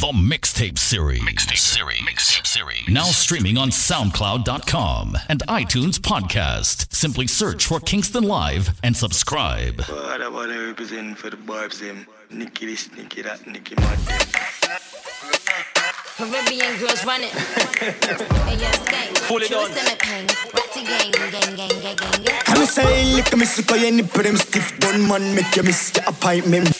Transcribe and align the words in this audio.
The 0.00 0.12
Mixtape 0.12 0.78
Series. 0.78 1.20
Mixtape 1.20 1.58
Series. 1.58 2.00
Mixtape 2.00 2.46
Series. 2.46 2.88
Now 2.88 3.02
streaming 3.02 3.58
on 3.58 3.68
SoundCloud.com 3.68 5.18
and 5.28 5.40
iTunes 5.46 5.98
Podcast. 5.98 6.90
Simply 6.90 7.26
search 7.26 7.66
for 7.66 7.80
Kingston 7.80 8.24
Live 8.24 8.80
and 8.82 8.96
subscribe. 8.96 9.82
What 9.82 10.22
I 10.22 10.28
want 10.30 10.52
to 10.52 10.68
represent 10.68 11.18
for 11.18 11.28
the 11.28 11.36
barbs 11.36 11.80
them. 11.80 12.06
Nicky 12.30 12.64
this, 12.64 12.90
Nicky 12.96 13.20
that, 13.20 13.46
Nicky 13.46 13.74
mad. 13.74 13.98
Caribbean 16.16 16.78
girls 16.78 17.04
run 17.04 17.20
it. 17.20 17.32
hey, 17.34 18.56
yes, 18.56 18.78
gang. 18.88 19.12
Pull 19.28 19.42
it 19.42 19.52
on. 19.52 19.68
Pain. 19.98 20.26
Ratty 20.54 20.82
gang, 20.82 21.10
gang, 21.10 21.30
gang, 21.30 21.56
gang, 21.56 21.96
gang, 21.98 22.24
gang. 22.24 22.40
Come 22.46 22.64
say, 22.64 23.04
lick 23.16 23.36
me 23.36 23.44
suck 23.44 23.78
your 23.78 23.92
nip 23.92 24.10
them 24.10 24.36
stiff 24.38 24.78
done 24.80 25.06
man 25.06 25.34
make 25.34 25.54
you 25.56 25.62
miss 25.62 25.92
your 25.94 26.06
appointment. 26.08 26.74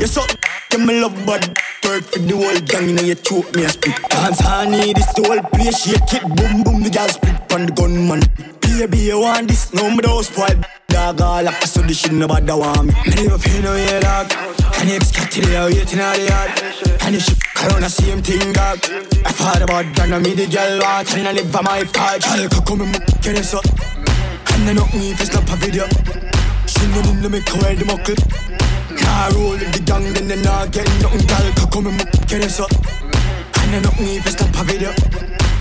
You 0.00 0.08
suck, 0.08 0.34
you 0.72 0.84
me 0.84 1.00
love 1.00 1.14
bad 1.24 1.56
work 1.84 2.04
for 2.04 2.18
the 2.18 2.36
whole 2.36 2.60
gang, 2.66 2.88
you 2.88 2.94
know 2.94 3.02
you 3.02 3.14
choke 3.14 3.54
me 3.54 3.64
a 3.64 3.68
spit. 3.68 3.96
Dance 4.08 4.40
honey, 4.40 4.92
this 4.92 5.12
the 5.14 5.22
whole 5.26 5.42
place 5.50 5.82
shake 5.82 6.14
it, 6.14 6.24
boom 6.36 6.62
boom, 6.62 6.82
the 6.82 6.90
gal 6.90 7.08
split 7.08 7.36
on 7.52 7.66
the 7.66 7.72
gunman. 7.72 8.22
Baby, 8.60 8.98
you 9.12 9.20
want 9.20 9.48
this? 9.48 9.72
No, 9.72 9.90
me 9.90 9.98
don't 9.98 10.24
spoil. 10.24 10.56
Dog 10.88 11.20
all 11.20 11.46
up, 11.46 11.62
so 11.64 11.82
the 11.82 11.94
shit 11.94 12.12
nobody 12.12 12.52
want 12.52 12.86
me. 12.86 12.94
Me 13.06 13.28
never 13.28 13.38
pay 13.38 13.60
no 13.62 13.76
yeah, 13.76 14.00
dog. 14.00 14.32
And 14.80 14.90
if 14.90 15.12
got 15.12 15.30
to 15.30 15.40
the 15.40 15.70
waiting 15.70 16.00
out 16.00 16.16
the 16.16 16.24
yard. 16.24 16.50
And 17.02 17.16
if 17.16 17.22
she 17.22 17.34
around 17.60 17.82
the 17.82 17.90
same 17.90 18.22
thing, 18.22 18.52
dog. 18.52 18.78
I 19.24 19.32
thought 19.32 19.62
about 19.62 19.84
that, 19.96 20.08
now 20.08 20.18
me 20.18 20.34
the 20.34 20.46
girl 20.46 20.80
want, 20.80 21.12
and 21.14 21.28
I 21.28 21.32
live 21.32 21.52
by 21.52 21.60
my 21.60 21.84
part. 21.84 22.22
Girl, 22.24 22.48
come 22.64 22.80
and 22.82 22.92
get 23.22 23.36
us 23.38 23.54
up. 23.54 23.66
And 24.54 24.68
I 24.68 24.72
knock 24.72 24.92
me 24.94 25.12
if 25.12 25.20
it's 25.20 25.32
not 25.32 25.48
a 25.48 25.56
video. 25.56 25.86
She 26.66 26.86
know 26.88 27.02
the 27.20 27.28
make 27.28 27.48
her 27.48 27.74
the 27.74 27.84
muckle. 27.84 28.49
Nah, 29.02 29.28
roll 29.34 29.50
with 29.52 29.72
the 29.72 29.82
gang, 29.84 30.12
then 30.14 30.28
they 30.28 30.40
not 30.42 30.72
get 30.72 30.86
nothing, 31.02 31.26
girl. 31.26 31.52
Come 31.56 31.70
come 31.70 31.86
and 31.86 32.28
get 32.28 32.44
us 32.44 32.60
up. 32.60 32.70
And 33.60 33.76
I 33.76 33.80
knock 33.80 33.98
me 34.00 34.16
if 34.16 34.26
it's 34.26 34.40
not 34.40 34.54
a 34.60 34.64
video. 34.64 34.92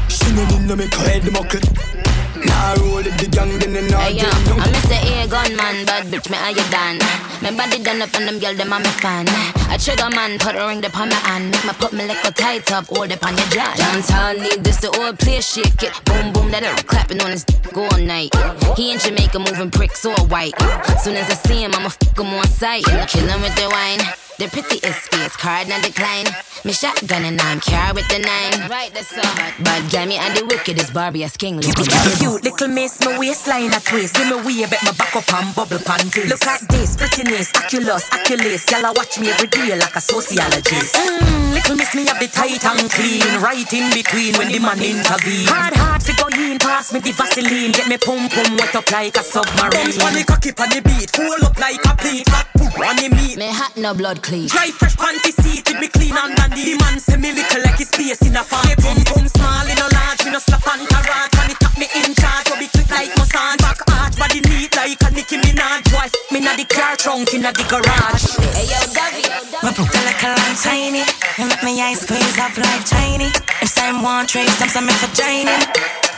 She 0.08 0.32
know 0.34 0.46
in 0.56 0.68
the 0.68 0.76
make 0.76 0.94
her 0.94 1.20
the 1.20 1.32
muckle. 1.32 2.49
Nah, 2.60 2.76
roll 2.76 3.00
with 3.00 3.16
the 3.16 3.28
gang, 3.32 3.58
then 3.60 3.72
they 3.72 3.88
not 3.88 4.04
Hey 4.04 4.20
yo, 4.20 4.28
I'm 4.28 4.44
nothing. 4.44 4.74
Mr. 4.76 5.00
A 5.00 5.28
gunman, 5.32 5.86
bad 5.88 6.04
bitch, 6.12 6.30
me 6.30 6.36
how 6.36 6.50
you 6.52 6.66
done? 6.68 7.00
My 7.42 7.56
body 7.56 7.82
done 7.82 8.02
up 8.02 8.14
and 8.16 8.28
them 8.28 8.38
girl, 8.40 8.54
them 8.54 8.74
I'm 8.74 8.84
a 8.84 8.92
fan. 9.00 9.26
I 9.72 9.78
trigger 9.80 10.10
man, 10.12 10.38
put 10.40 10.60
a 10.60 10.68
ring 10.68 10.84
upon 10.84 11.08
my 11.08 11.16
hand. 11.16 11.52
Make 11.52 11.64
my 11.64 11.74
put 11.74 11.94
my 11.94 12.06
little 12.06 12.34
tight 12.34 12.70
up, 12.74 12.88
hold 12.88 13.12
up 13.14 13.24
on 13.24 13.38
your 13.38 13.48
jaw. 13.48 13.74
Downtown 13.80 14.44
need 14.44 14.60
this, 14.62 14.82
the 14.84 14.92
old 15.00 15.18
place 15.20 15.48
shake 15.54 15.84
it. 15.84 15.94
Boom, 16.04 16.34
boom, 16.34 16.52
that 16.52 16.64
it 16.64 16.86
clapping 16.86 17.22
on 17.22 17.32
his 17.32 17.46
dick 17.46 17.78
all 17.78 17.98
night. 17.98 18.36
He 18.76 18.92
in 18.92 19.00
Jamaica 19.00 19.40
moving 19.40 19.70
bricks 19.70 20.04
all 20.06 20.28
white. 20.28 20.54
Soon 21.00 21.16
as 21.16 21.32
I 21.32 21.36
see 21.48 21.64
him, 21.64 21.72
I'ma 21.74 21.90
fuck 21.90 22.20
him 22.20 22.28
on 22.28 22.48
sight. 22.48 22.84
Kill 23.08 23.26
him 23.26 23.42
with 23.42 23.56
the 23.56 23.70
wine. 23.72 24.04
The 24.40 24.48
pretty 24.48 24.80
is 24.88 24.96
face, 24.96 25.36
card 25.36 25.68
not 25.68 25.84
decline. 25.84 26.26
Me 26.64 26.72
shotgun 26.72 27.26
and 27.26 27.40
I'm 27.42 27.60
carry 27.60 27.92
with 27.94 28.08
the 28.08 28.20
nine. 28.20 28.70
Right, 28.70 28.90
that's 28.94 29.12
all. 29.18 29.64
Bad 29.64 29.92
guy, 29.92 30.06
me 30.06 30.16
and 30.16 30.36
the 30.36 30.46
wickedest 30.46 30.94
Barbie 30.94 31.26
as 31.26 31.36
king. 31.36 31.60
Cute 31.60 32.44
little 32.50 32.68
miss, 32.74 33.00
my 33.06 33.18
waistline 33.18 33.74
a 33.74 33.80
twist. 33.80 34.16
Give 34.16 34.28
me 34.28 34.38
way, 34.42 34.66
bet 34.66 34.82
my 34.84 34.92
back 34.94 35.16
up 35.16 35.30
and 35.34 35.54
bubble 35.54 35.80
pan 35.86 36.02
twist. 36.10 36.30
Look 36.30 36.46
at 36.50 36.62
this, 36.70 36.98
prettiness, 36.98 37.54
oculus, 37.54 38.10
oculus. 38.10 38.66
Y'all 38.72 38.94
watch 38.94 39.20
me 39.20 39.30
every 39.30 39.48
day 39.48 39.78
like 39.78 39.96
a 39.96 40.02
sociologist. 40.02 40.96
Mmm, 40.96 41.54
little 41.54 41.76
miss 41.76 41.94
me 41.94 42.06
have 42.08 42.20
the 42.20 42.28
tight 42.28 42.64
and 42.66 42.90
clean, 42.90 43.22
right 43.42 43.70
in 43.74 43.94
between 43.94 44.34
when 44.38 44.50
the 44.50 44.60
man 44.60 44.82
intervene. 44.82 45.46
Hard, 45.46 45.74
hard 45.78 46.02
figure 46.02 46.34
in, 46.34 46.58
pass 46.58 46.92
me 46.92 47.00
the 47.00 47.12
Vaseline, 47.12 47.72
get 47.72 47.88
me 47.88 47.98
pum 47.98 48.30
pum 48.30 48.58
wet 48.58 48.76
up 48.76 48.90
like 48.92 49.18
a 49.18 49.24
submarine. 49.24 49.94
Bounce 49.94 50.02
on 50.02 50.14
the 50.14 50.24
cocky 50.26 50.52
on 50.58 50.70
the 50.74 50.82
beat, 50.82 51.10
full 51.14 51.46
up 51.46 51.58
like 51.60 51.84
a 51.86 51.94
plate, 51.96 52.26
fat 52.26 52.48
put 52.58 52.74
on 52.82 52.96
the 52.98 53.10
meat. 53.14 53.38
Me 53.38 53.50
hot 53.54 53.78
no 53.78 53.94
blood 53.94 54.24
clean. 54.24 54.48
Dry 54.48 54.72
fresh 54.74 54.96
panty 54.98 55.32
seat 55.38 55.70
with 55.70 55.80
me 55.80 55.88
clean 55.88 56.18
underneath. 56.18 56.66
The 56.66 56.76
man 56.82 57.00
say 57.00 57.18
me 57.18 57.32
little 57.32 57.62
like 57.62 57.78
his 57.78 57.90
space 57.90 58.22
in 58.26 58.36
a 58.36 58.44
farm. 58.44 58.66
Me 58.66 58.76
pum 58.76 58.98
pum 59.06 59.28
small 59.28 59.68
in 59.70 59.78
a 59.78 59.88
large, 59.94 60.26
me 60.26 60.32
no 60.32 60.40
slap 60.40 60.66
and 60.74 60.88
carrot. 60.90 61.39
Me 61.80 61.88
in 61.96 62.12
charge, 62.12 62.44
go 62.44 62.60
be 62.60 62.68
quick 62.68 62.92
like 62.92 63.08
massage. 63.16 63.56
Back 63.64 63.80
arch, 63.88 64.20
body 64.20 64.44
neat 64.52 64.76
like 64.76 65.00
a 65.00 65.16
Nicki 65.16 65.40
Minaj. 65.40 65.88
Wife 65.96 66.12
me 66.28 66.44
na 66.44 66.52
the 66.60 66.68
car 66.68 67.00
trunk 67.00 67.32
in 67.32 67.48
a 67.48 67.56
the 67.56 67.64
garage. 67.72 68.36
Hey 68.52 68.68
yo, 68.68 68.84
Davi. 68.92 69.24
My 69.64 69.72
book 69.72 69.88
a 69.88 70.02
little 70.04 70.36
and 70.36 70.60
tiny. 70.60 71.08
You 71.40 71.48
make 71.48 71.64
me 71.64 71.80
eyes 71.80 72.04
squeeze 72.04 72.36
up 72.36 72.52
like 72.60 72.84
tiny. 72.84 73.32
If 73.64 73.72
time 73.80 74.04
one 74.04 74.28
trace, 74.28 74.60
them 74.60 74.68
say 74.68 74.84
me 74.84 74.92
for 74.92 75.08
joining. 75.16 75.56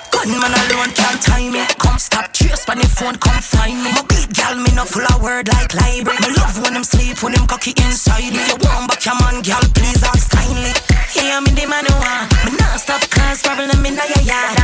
Gunman 0.10 0.50
alone 0.50 0.98
can't 0.98 1.22
tie 1.22 1.46
me. 1.46 1.62
Come 1.78 2.02
stop, 2.02 2.34
trace 2.34 2.66
on 2.66 2.82
the 2.82 2.90
phone, 2.90 3.22
come 3.22 3.38
find 3.38 3.86
me. 3.86 3.94
My 3.94 4.02
big 4.10 4.34
gal, 4.34 4.58
me 4.58 4.74
no 4.74 4.82
full 4.82 5.06
of 5.14 5.22
word 5.22 5.46
like 5.46 5.78
library. 5.78 6.18
Me 6.26 6.42
love 6.42 6.58
when 6.66 6.74
them 6.74 6.84
sleep, 6.84 7.22
when 7.22 7.38
them 7.38 7.46
cocky 7.46 7.78
inside 7.86 8.34
me. 8.34 8.42
If 8.42 8.50
you 8.50 8.58
want 8.66 8.90
back 8.90 9.06
your 9.06 9.14
man, 9.22 9.46
gal, 9.46 9.62
please 9.78 10.02
ask 10.02 10.26
kindly. 10.26 10.74
Yeah, 11.14 11.38
I'm 11.38 11.46
in 11.46 11.54
the 11.54 11.70
man 11.70 11.86
who 11.86 11.94
want. 12.02 12.34
Me 12.50 12.58
not 12.58 12.82
stop 12.82 13.06
cause 13.14 13.46
problem 13.46 13.86
in 13.86 13.94
your 13.94 14.26
yard. 14.26 14.58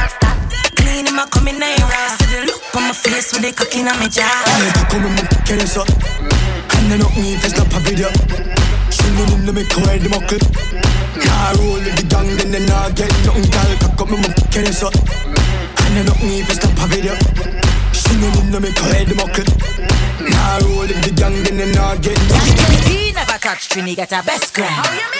Clean 0.87 1.05
him, 1.05 1.19
I 1.19 1.27
come 1.27 1.47
in 1.49 1.59
there. 1.59 1.75
See 2.15 2.31
the 2.31 2.47
look 2.47 2.63
on 2.71 2.87
my 2.87 2.93
face 2.95 3.33
with 3.33 3.43
the 3.43 3.51
cocky 3.51 3.83
in 3.83 3.91
my 3.91 4.07
jaw. 4.07 4.23
Girl, 4.23 4.87
come 4.87 5.05
and 5.11 5.19
get 5.43 5.59
us 5.59 5.75
up. 5.75 5.89
And 6.79 6.93
I 6.93 6.97
knock 6.97 7.11
me 7.19 7.35
if 7.35 7.43
it's 7.43 7.57
not 7.59 7.67
a 7.75 7.79
video. 7.83 8.07
Know 8.07 9.35
in 9.35 9.45
the 9.45 9.51
make 9.51 9.71
her 9.73 9.97
the 9.99 10.07
muckle. 10.07 10.39
Nah, 11.19 11.51
roll 11.59 11.83
with 11.83 11.95
the 11.99 12.05
gang, 12.07 12.29
then 12.37 12.51
they 12.51 12.63
not 12.65 12.95
get 12.95 13.11
nothing, 13.27 13.51
girl. 13.51 13.71
Come 13.99 14.13
and 14.15 14.35
get 14.47 14.67
us 14.69 14.83
up. 14.83 14.95
And 14.95 15.99
I 15.99 16.03
knock 16.07 16.23
me 16.23 16.39
if 16.39 16.49
it's 16.49 16.63
not 16.63 16.79
a 16.79 16.87
video. 16.87 17.13
Know 18.21 18.39
in 18.39 18.51
the 18.51 18.59
make 18.61 18.79
her 18.79 19.03
the 19.03 19.15
muckle. 19.15 19.96
Nah, 20.31 20.59
roll 20.63 20.79
with 20.79 21.03
the 21.03 21.11
gang, 21.11 21.43
then 21.43 21.57
they 21.57 21.71
not 21.73 22.01
get. 22.01 22.17
He 22.87 23.11
never 23.11 23.37
touch 23.39 23.69
Trini, 23.69 23.95
get 23.95 24.11
a 24.11 24.23
best 24.23 24.53
gun. 24.53 24.71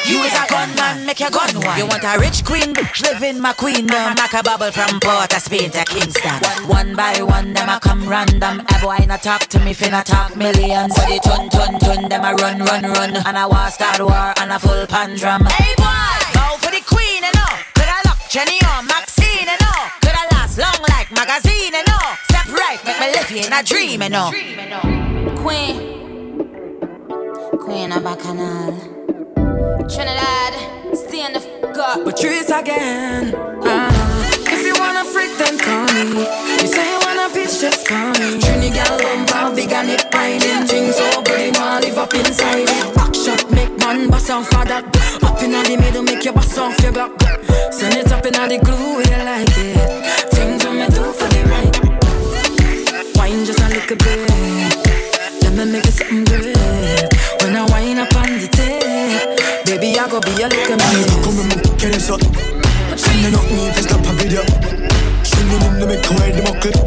You 0.06 0.24
is 0.24 0.34
a 0.34 0.46
gunman, 0.48 1.06
make 1.06 1.20
your 1.20 1.30
gun 1.30 1.54
one. 1.62 1.78
You 1.78 1.86
want 1.88 2.04
a 2.04 2.20
rich 2.20 2.44
queen, 2.46 2.74
live 3.04 3.24
in 3.24 3.42
my 3.42 3.54
queendom. 3.54 4.16
Like 4.16 4.34
a 4.34 4.44
bubble 4.44 4.72
from 4.72 5.00
Port 5.00 5.34
of 5.34 5.42
Spain 5.42 5.72
to 5.72 5.84
Kingston. 5.86 6.40
One, 6.68 6.96
by 6.96 7.22
one, 7.22 7.54
them 7.54 7.70
a 7.70 7.80
come 7.80 8.08
random. 8.08 8.62
A 8.62 8.80
boy 8.82 9.06
not 9.08 9.24
talk 9.24 9.42
to 9.48 9.60
me, 9.60 9.74
finna 9.74 10.04
talk 10.04 10.36
millions. 10.36 10.96
So 10.96 11.02
the 11.08 11.20
tun 11.24 11.50
tun 11.50 11.80
tun, 11.80 12.10
them 12.10 12.24
a 12.24 12.34
run 12.36 12.60
run 12.60 12.84
run. 12.84 13.16
And 13.26 13.38
I 13.38 13.46
want 13.46 13.74
start 13.74 14.00
war 14.00 14.34
and 14.40 14.52
a 14.52 14.60
full 14.60 14.86
pan 14.88 15.16
drum. 15.18 15.46
Hey 15.46 15.74
boy, 15.76 16.18
go 16.34 16.58
for 16.60 16.72
the 16.72 16.84
queen 16.86 17.24
and 17.24 17.36
all. 17.36 17.58
Could 17.76 17.90
I 17.90 18.02
lock 18.06 18.20
Jenny 18.30 18.60
or 18.64 18.84
Maxine 18.84 19.48
and 19.48 19.62
all? 19.64 19.88
Could 20.02 20.16
I 20.16 20.28
last 20.32 20.58
long 20.58 20.82
like 20.90 21.12
magazine 21.12 21.74
and 21.76 21.88
all? 21.90 22.27
Right, 22.68 22.86
make 22.86 23.00
me 23.00 23.08
live 23.12 23.46
in 23.46 23.54
a 23.54 23.64
dream 23.64 24.02
and 24.02 24.16
all. 24.16 24.32
Queen. 25.42 25.76
Queen 27.60 27.92
of 27.92 28.04
Bacchanal. 28.04 28.74
Trinidad, 29.88 30.54
stand 30.96 31.36
the 31.36 31.40
fuck 31.40 31.78
up. 31.78 32.04
Patrice 32.04 32.50
again. 32.50 33.34
Uh, 33.64 33.92
if 34.48 34.66
you 34.66 34.76
wanna 34.80 35.06
freak, 35.06 35.32
then 35.38 35.58
call 35.58 35.86
me. 35.94 36.26
You 36.62 36.68
say 36.68 36.92
you 36.92 37.00
wanna 37.06 37.34
bitch, 37.34 37.62
just 37.62 37.88
call 37.88 38.12
me. 38.20 38.40
Trini 38.40 38.74
gal 38.74 38.98
bumper, 39.00 39.56
big 39.56 39.72
and 39.72 39.90
hip 39.90 40.14
riding. 40.14 40.68
Things 40.68 40.96
so 40.96 41.22
good, 41.22 41.56
you 41.56 41.60
wanna 41.60 41.86
live 41.86 41.98
up 41.98 42.14
inside 42.14 42.68
it. 42.68 42.96
Back 42.96 43.16
shot, 43.16 43.50
make 43.52 43.78
man 43.80 44.10
bust 44.10 44.30
off 44.30 44.48
for 44.48 44.66
that. 44.66 44.84
Up 45.24 45.42
in 45.42 45.52
the 45.52 45.78
middle, 45.80 46.04
make 46.04 46.26
you 46.26 46.34
bust 46.34 46.58
off 46.58 46.78
your 46.82 46.92
glock. 46.92 47.14
Send 47.72 47.96
it 47.96 48.12
up 48.12 48.26
in 48.26 48.34
the 48.34 48.60
glue, 48.64 49.02
yeah, 49.10 49.24
like 49.24 49.47
I 60.38 60.50
little 60.50 60.68
Girl, 60.68 60.78
man. 60.78 61.24
come 61.26 61.40
and 61.40 61.80
get 61.82 61.96
us 61.98 62.10
up. 62.12 62.22
And 62.22 63.26
I 63.26 63.30
knock 63.34 63.50
me 63.50 63.74
if 63.74 63.78
it's 63.80 63.90
not 63.90 64.06
a 64.06 64.14
video. 64.22 64.46
Know 65.50 65.58
in 65.66 65.80
the 65.82 65.88
make 65.90 66.06
her 66.06 66.30
the 66.30 66.44
muckle. 66.46 66.78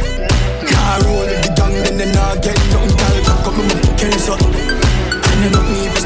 Nah, 0.70 1.02
roll 1.02 1.26
the 1.26 1.34
gang, 1.58 1.74
then 1.98 2.14
not 2.14 2.38
get 2.46 2.54
nothing. 2.70 3.26
Come 3.42 3.58
and 3.58 3.98
get 3.98 4.14
us 4.14 4.28
up. 4.30 4.38
And 4.38 5.42
I 5.42 5.48
knock 5.50 5.66
me 5.66 5.88
if 5.90 5.99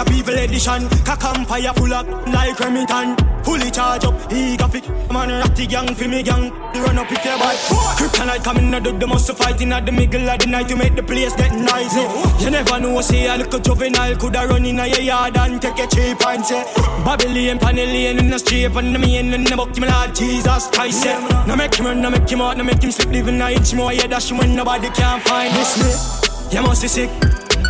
The 0.00 0.10
people 0.12 0.32
edition. 0.32 0.88
Cock 1.04 1.24
and 1.24 1.46
fire 1.46 1.74
full 1.74 1.92
of 1.92 2.08
like 2.32 2.58
Remington 2.58 3.16
Fully 3.44 3.70
charge 3.70 4.04
up, 4.04 4.32
he 4.32 4.56
got 4.56 4.72
fit 4.72 4.88
Man, 5.12 5.28
ratty 5.28 5.66
gang 5.66 5.94
for 5.94 6.08
me 6.08 6.22
gang. 6.22 6.50
Run 6.72 6.96
up 6.96 7.12
if 7.12 7.22
you 7.22 7.36
bad 7.36 7.56
Kryptonite 8.00 8.42
coming 8.42 8.72
out 8.72 8.86
of 8.86 8.98
the 8.98 9.06
muscle 9.06 9.34
fighting 9.34 9.72
at 9.72 9.84
the 9.84 9.92
middle 9.92 10.26
of 10.26 10.38
the 10.38 10.46
night 10.46 10.68
To 10.68 10.76
make 10.76 10.94
the 10.94 11.02
place 11.02 11.36
get 11.36 11.52
noisy 11.52 12.00
eh. 12.00 12.38
You 12.40 12.50
never 12.50 12.80
know, 12.80 12.98
say 13.02 13.28
a 13.28 13.36
little 13.36 13.60
juvenile 13.60 14.16
Coulda 14.16 14.46
run 14.48 14.64
in 14.64 14.80
a 14.80 14.86
yard 14.86 15.36
and 15.36 15.60
take 15.60 15.78
a 15.78 15.86
cheap 15.86 16.26
and 16.26 16.46
say 16.46 16.64
Babylon, 17.04 17.58
Panellian 17.58 18.20
in 18.20 18.30
the 18.30 18.38
street 18.38 18.72
And 18.74 18.94
the 18.94 18.98
main 18.98 19.34
in 19.34 19.44
the 19.44 19.54
book, 19.54 19.76
me 19.76 19.86
Lord 19.86 20.14
Jesus 20.14 20.68
Christ 20.68 21.04
yeah. 21.04 21.44
Now 21.46 21.56
make 21.56 21.74
him 21.74 21.84
run, 21.84 22.00
now 22.00 22.08
make 22.08 22.30
him 22.30 22.40
out 22.40 22.56
Now 22.56 22.64
make 22.64 22.82
him 22.82 22.90
sleep, 22.90 23.10
living 23.10 23.38
a 23.42 23.50
inch 23.50 23.74
more 23.74 23.92
Yeah, 23.92 24.06
dash 24.06 24.30
him 24.30 24.38
when 24.38 24.56
nobody 24.56 24.88
can 24.88 25.20
find 25.20 25.52
this 25.54 25.76
me 25.76 26.56
You 26.56 26.62
must 26.62 26.80
be 26.80 26.88
sick 26.88 27.10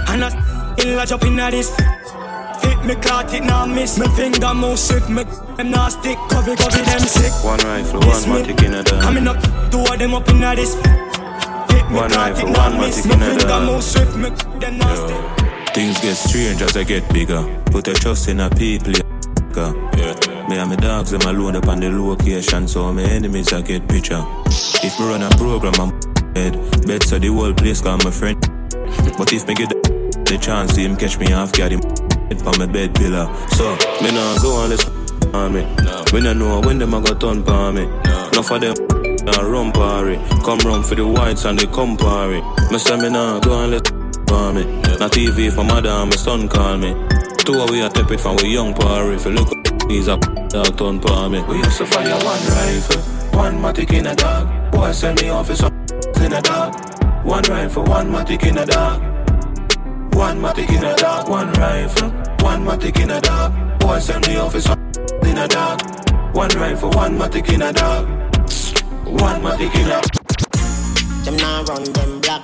And 0.07 0.25
I 0.25 0.75
Ill 0.79 1.01
a 1.01 1.05
jump 1.05 1.25
inna 1.25 1.51
this 1.51 1.75
me 2.91 3.01
caught 3.01 3.33
it 3.33 3.45
now 3.45 3.67
miss 3.67 3.99
Me 3.99 4.07
finger 4.17 4.55
move 4.55 4.79
swift 4.79 5.09
Me 5.09 5.23
them 5.57 5.71
now 5.71 5.89
stick 5.89 6.19
Cover 6.29 6.57
cover 6.57 6.83
them 6.83 7.01
sick 7.01 7.33
One 7.45 7.59
rifle, 7.61 8.01
This 8.01 8.27
one 8.27 8.43
me 8.43 8.49
matic 8.49 8.65
in 8.65 8.75
a 8.75 8.85
Coming 8.85 9.29
up 9.29 9.39
Two 9.71 9.81
of 9.81 9.99
them 9.99 10.15
up 10.15 10.29
inna 10.29 10.57
this 10.57 10.75
Fit 10.75 11.87
One 11.91 12.11
rifle, 12.11 12.49
one 12.53 12.75
matic 12.81 13.07
in 13.07 13.23
a 13.23 13.39
dog. 13.39 13.85
Things 15.75 16.01
get 16.01 16.17
strange 16.17 16.63
as 16.63 16.77
I 16.77 16.83
get 16.83 17.09
bigger. 17.13 17.43
Put 17.67 17.87
your 17.87 17.97
trust 17.97 18.29
in 18.29 18.41
a 18.41 18.51
people. 18.51 18.93
Yeah. 18.93 20.49
Me 20.49 20.59
and 20.59 20.71
my 20.71 20.77
dogs, 20.77 21.13
them 21.13 21.21
alone 21.23 21.57
up 21.57 21.69
on 21.69 21.79
the 21.79 21.91
location, 21.91 22.67
so 22.67 22.93
my 22.93 23.03
enemies 23.03 23.53
I 23.53 23.63
get 23.63 23.89
picture. 23.89 24.25
If 24.83 24.99
me 24.99 25.07
run 25.07 25.23
a 25.23 25.31
program, 25.31 25.75
I'm 25.79 26.01
dead. 26.35 26.55
Bet 26.87 27.05
so 27.05 27.19
the 27.21 27.29
whole 27.29 27.55
place 27.55 27.81
call 27.81 27.99
my 27.99 28.11
friend. 28.11 28.41
But 29.17 29.33
if 29.33 29.47
me 29.47 29.55
get 29.55 29.69
the, 29.69 30.25
the 30.27 30.39
chance, 30.39 30.73
see 30.73 30.85
him 30.85 30.97
catch 30.97 31.19
me 31.19 31.33
off, 31.33 31.53
guard 31.53 31.73
him 31.73 32.10
from 32.39 32.59
my 32.59 32.67
bed 32.67 32.95
pillar. 32.95 33.27
So 33.49 33.77
me 34.03 34.13
nah 34.13 34.39
go 34.41 34.53
on 34.55 34.71
this 34.71 34.85
on 35.35 35.53
me. 35.53 35.63
No. 35.83 36.05
We 36.13 36.21
don't 36.21 36.39
know 36.39 36.61
when 36.61 36.79
them 36.79 36.95
a 36.95 37.01
got 37.01 37.21
turn 37.21 37.43
for 37.43 37.73
me. 37.73 37.87
No. 37.87 38.29
Enough 38.33 38.51
of 38.51 38.61
them 38.61 38.75
nah 39.25 39.43
run 39.43 39.73
party. 39.73 40.17
Come 40.45 40.59
run 40.61 40.83
for 40.83 40.95
the 40.95 41.07
whites 41.07 41.45
and 41.45 41.59
they 41.59 41.67
come 41.67 41.97
party. 41.97 42.41
Me 42.71 42.79
say 42.79 42.97
me 42.97 43.11
nah 43.11 43.41
go 43.41 43.53
on 43.53 43.71
this 43.71 43.83
for 44.29 44.53
me. 44.53 44.65
Not 44.99 45.13
TV 45.13 45.53
for 45.53 45.65
mother 45.65 45.91
and 45.91 46.11
my 46.11 46.17
son 46.17 46.49
call 46.49 46.77
me. 46.77 46.95
Two 47.39 47.61
of 47.61 47.71
we 47.71 47.83
are 47.83 47.91
tepid 47.91 48.21
from 48.21 48.37
we 48.37 48.51
young 48.51 48.75
party. 48.75 49.15
If 49.15 49.25
you 49.25 49.33
look 49.33 49.61
He's 49.91 50.07
a 50.07 50.17
dog 50.17 50.79
turn 50.79 51.01
for 51.01 51.29
me. 51.29 51.43
We 51.43 51.57
used 51.57 51.79
to 51.79 51.87
fire 51.87 52.15
one 52.25 52.47
rifle, 52.47 53.03
one 53.37 53.59
matic 53.59 53.93
in 53.93 54.07
a 54.07 54.15
dog. 54.15 54.71
Boy 54.71 54.93
send 54.93 55.21
me 55.21 55.31
off 55.31 55.51
in 55.51 56.33
a 56.33 56.41
dog. 56.41 57.25
One 57.25 57.43
rifle, 57.43 57.83
one 57.83 58.09
matic 58.09 58.47
in 58.47 58.59
a 58.59 58.65
dog. 58.65 59.10
One 60.21 60.39
matic 60.39 60.69
in 60.69 60.85
a 60.85 60.95
dog, 60.97 61.31
one 61.31 61.51
rifle, 61.55 62.11
one 62.45 62.63
matic 62.63 63.01
in 63.01 63.11
a 63.11 63.23
dog. 63.23 63.81
Boy 63.81 63.99
send 64.01 64.29
me 64.29 64.37
off 64.37 64.55
in 65.25 65.39
a 65.39 65.49
dog. 65.49 65.81
One 66.37 66.51
rifle, 66.51 66.91
one 66.91 67.19
matic 67.19 67.51
in 67.51 67.63
a 67.63 67.73
dog. 67.73 68.07
One 69.07 69.41
matic 69.41 69.75
in 69.75 69.89
a. 69.89 71.25
Them 71.25 71.37
now 71.39 71.65
run 71.65 71.85
them 71.85 72.21
black. 72.21 72.43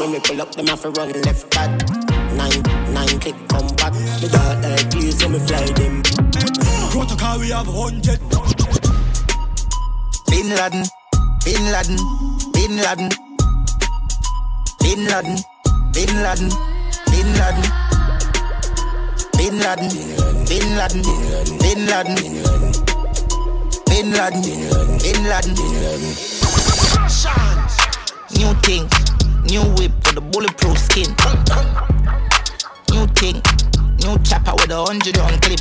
When 0.00 0.10
we 0.10 0.18
pull 0.18 0.42
up, 0.42 0.52
them 0.56 0.66
have 0.66 0.82
to 0.82 0.90
run 0.90 1.12
left 1.22 1.48
back. 1.52 1.70
Nine, 2.32 2.60
nine 2.92 3.20
click 3.20 3.36
come 3.48 3.68
back. 3.76 3.92
The 4.20 4.28
dark 4.32 4.64
like 4.64 4.90
keys, 4.90 5.20
so 5.20 5.28
me 5.28 5.38
fly 5.38 5.64
them. 5.78 6.02
Protocol, 6.90 7.38
we 7.38 7.50
have 7.50 7.68
hundred. 7.68 8.18
Bin 10.26 10.48
Laden, 10.58 10.84
Bin 11.44 11.70
Laden, 11.70 11.98
Bin 12.52 12.76
Laden, 12.82 13.10
Bin 14.80 15.04
Laden, 15.06 15.38
Bin 15.94 16.14
Laden, 16.24 16.50
Bin 16.50 16.50
Laden, 16.50 16.71
Bin 17.22 17.34
Laden, 17.34 17.62
Bin 19.38 19.58
Laden, 19.60 19.92
Bin 20.48 20.74
Laden, 20.74 21.02
Bin 23.86 24.10
Laden, 24.10 24.42
Bin 24.98 25.22
Laden. 25.28 25.54
Chance. 27.06 27.76
New 28.34 28.52
thing, 28.62 28.88
new 29.44 29.62
whip 29.76 29.92
with 30.04 30.16
a 30.16 30.20
bulletproof 30.20 30.76
skin. 30.76 31.14
New 32.90 33.06
thing, 33.14 33.40
new 34.02 34.18
chopper 34.24 34.54
with 34.56 34.72
a 34.72 34.84
hundred 34.84 35.16
on 35.18 35.38
clip. 35.38 35.60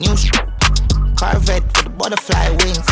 New 0.00 0.16
sh- 0.16 0.32
Corvette 1.14 1.62
with 1.76 1.96
butterfly 1.96 2.48
wings. 2.58 2.88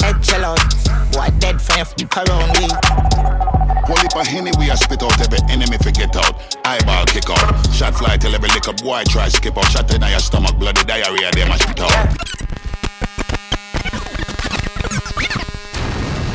Head 0.00 0.22
chill 0.22 0.44
out, 0.46 0.64
boy 1.12 1.28
dead 1.38 1.60
for 1.60 1.76
your 1.76 2.08
around 2.16 2.58
me. 2.58 3.57
Heap 3.88 4.16
of 4.16 4.26
Henny 4.26 4.50
we 4.58 4.70
a 4.70 4.76
spit 4.76 5.02
out 5.02 5.20
every 5.20 5.38
enemy 5.50 5.76
forget 5.78 6.14
out. 6.16 6.56
Eyeball 6.64 7.04
kick 7.06 7.28
out. 7.28 7.74
Shot 7.74 7.94
fly 7.94 8.16
till 8.16 8.34
every 8.34 8.48
lick 8.50 8.68
up 8.68 8.82
boy 8.82 9.02
try 9.04 9.28
skip 9.28 9.58
out. 9.58 9.64
Shot 9.66 9.92
in 9.94 10.00
your 10.00 10.18
stomach, 10.18 10.56
bloody 10.58 10.82
diarrhea, 10.84 11.30
them 11.32 11.50
a 11.50 11.58
spit 11.58 11.80
out. 11.80 12.08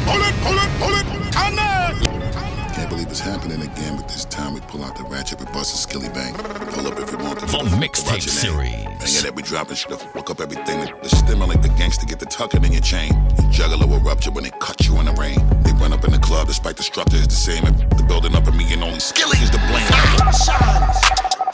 Pull 0.06 0.22
it, 0.22 0.36
pull 0.44 0.58
it, 0.60 0.72
pull 0.80 0.94
it, 0.94 1.34
cannon! 1.34 2.74
Can't 2.74 2.90
believe 2.90 3.08
it's 3.08 3.22
happening 3.22 3.62
again, 3.62 3.96
but 3.96 4.08
this 4.08 4.26
time 4.26 4.54
we 4.54 4.60
pull 4.62 4.84
out 4.84 4.96
the 4.96 5.04
ratchet, 5.04 5.40
we 5.40 5.46
bust 5.48 5.74
a 5.74 5.78
skilly 5.78 6.10
bang. 6.10 6.34
Pull 6.36 6.88
up 6.88 7.00
if 7.00 7.12
you 7.12 7.18
want 7.18 7.40
to. 7.40 7.46
The 7.46 7.78
mixtape 7.78 8.22
series. 8.22 8.84
Bang 8.84 9.26
it, 9.26 9.36
we 9.36 9.42
dropping 9.42 9.76
shit, 9.76 10.00
fuck 10.00 10.30
up 10.30 10.42
everything. 10.42 10.94
The 11.02 11.10
stimulate 11.10 11.62
the 11.62 11.70
gangster, 11.70 12.06
get 12.06 12.20
the 12.20 12.28
tucking 12.28 12.64
in 12.64 12.72
your 12.72 12.82
chain. 12.82 13.14
You 13.42 13.50
juggler 13.50 13.88
will 13.88 14.00
rupture 14.00 14.32
when 14.32 14.44
they 14.44 14.52
cut 14.60 14.86
you 14.86 15.00
in 15.00 15.06
the 15.06 15.14
rain. 15.14 15.62
Run 15.80 15.94
up 15.94 16.04
in 16.06 16.12
the 16.12 16.20
club 16.20 16.48
despite 16.48 16.78
the 16.78 16.84
structure 16.84 17.18
is 17.18 17.28
the 17.28 17.36
same. 17.36 17.64
If 17.66 17.98
the 17.98 18.04
building 18.08 18.36
up 18.36 18.48
in 18.48 18.58
me 18.58 18.72
and 18.74 18.84
only 18.84 19.00
skilly 19.00 19.38
is 19.40 19.52
the 19.52 19.60
blame. 19.68 19.88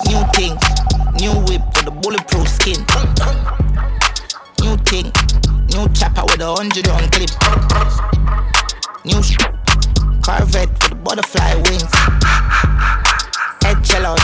New 0.07 0.21
thing, 0.33 0.53
new 1.19 1.33
whip 1.47 1.61
with 1.75 1.87
a 1.87 1.91
bulletproof 1.91 2.47
skin. 2.47 2.79
New 4.61 4.75
thing, 4.85 5.11
new 5.73 5.87
chopper 5.93 6.23
with 6.25 6.41
a 6.41 6.53
hundred 6.55 6.87
on 6.89 7.09
clip. 7.09 7.31
New 9.05 9.21
sh- 9.23 9.37
Corvette 10.23 10.71
with 10.83 10.91
a 10.91 10.95
butterfly 10.95 11.55
wings. 11.55 11.93
Head 13.63 13.83
chill 13.83 14.05
out, 14.05 14.21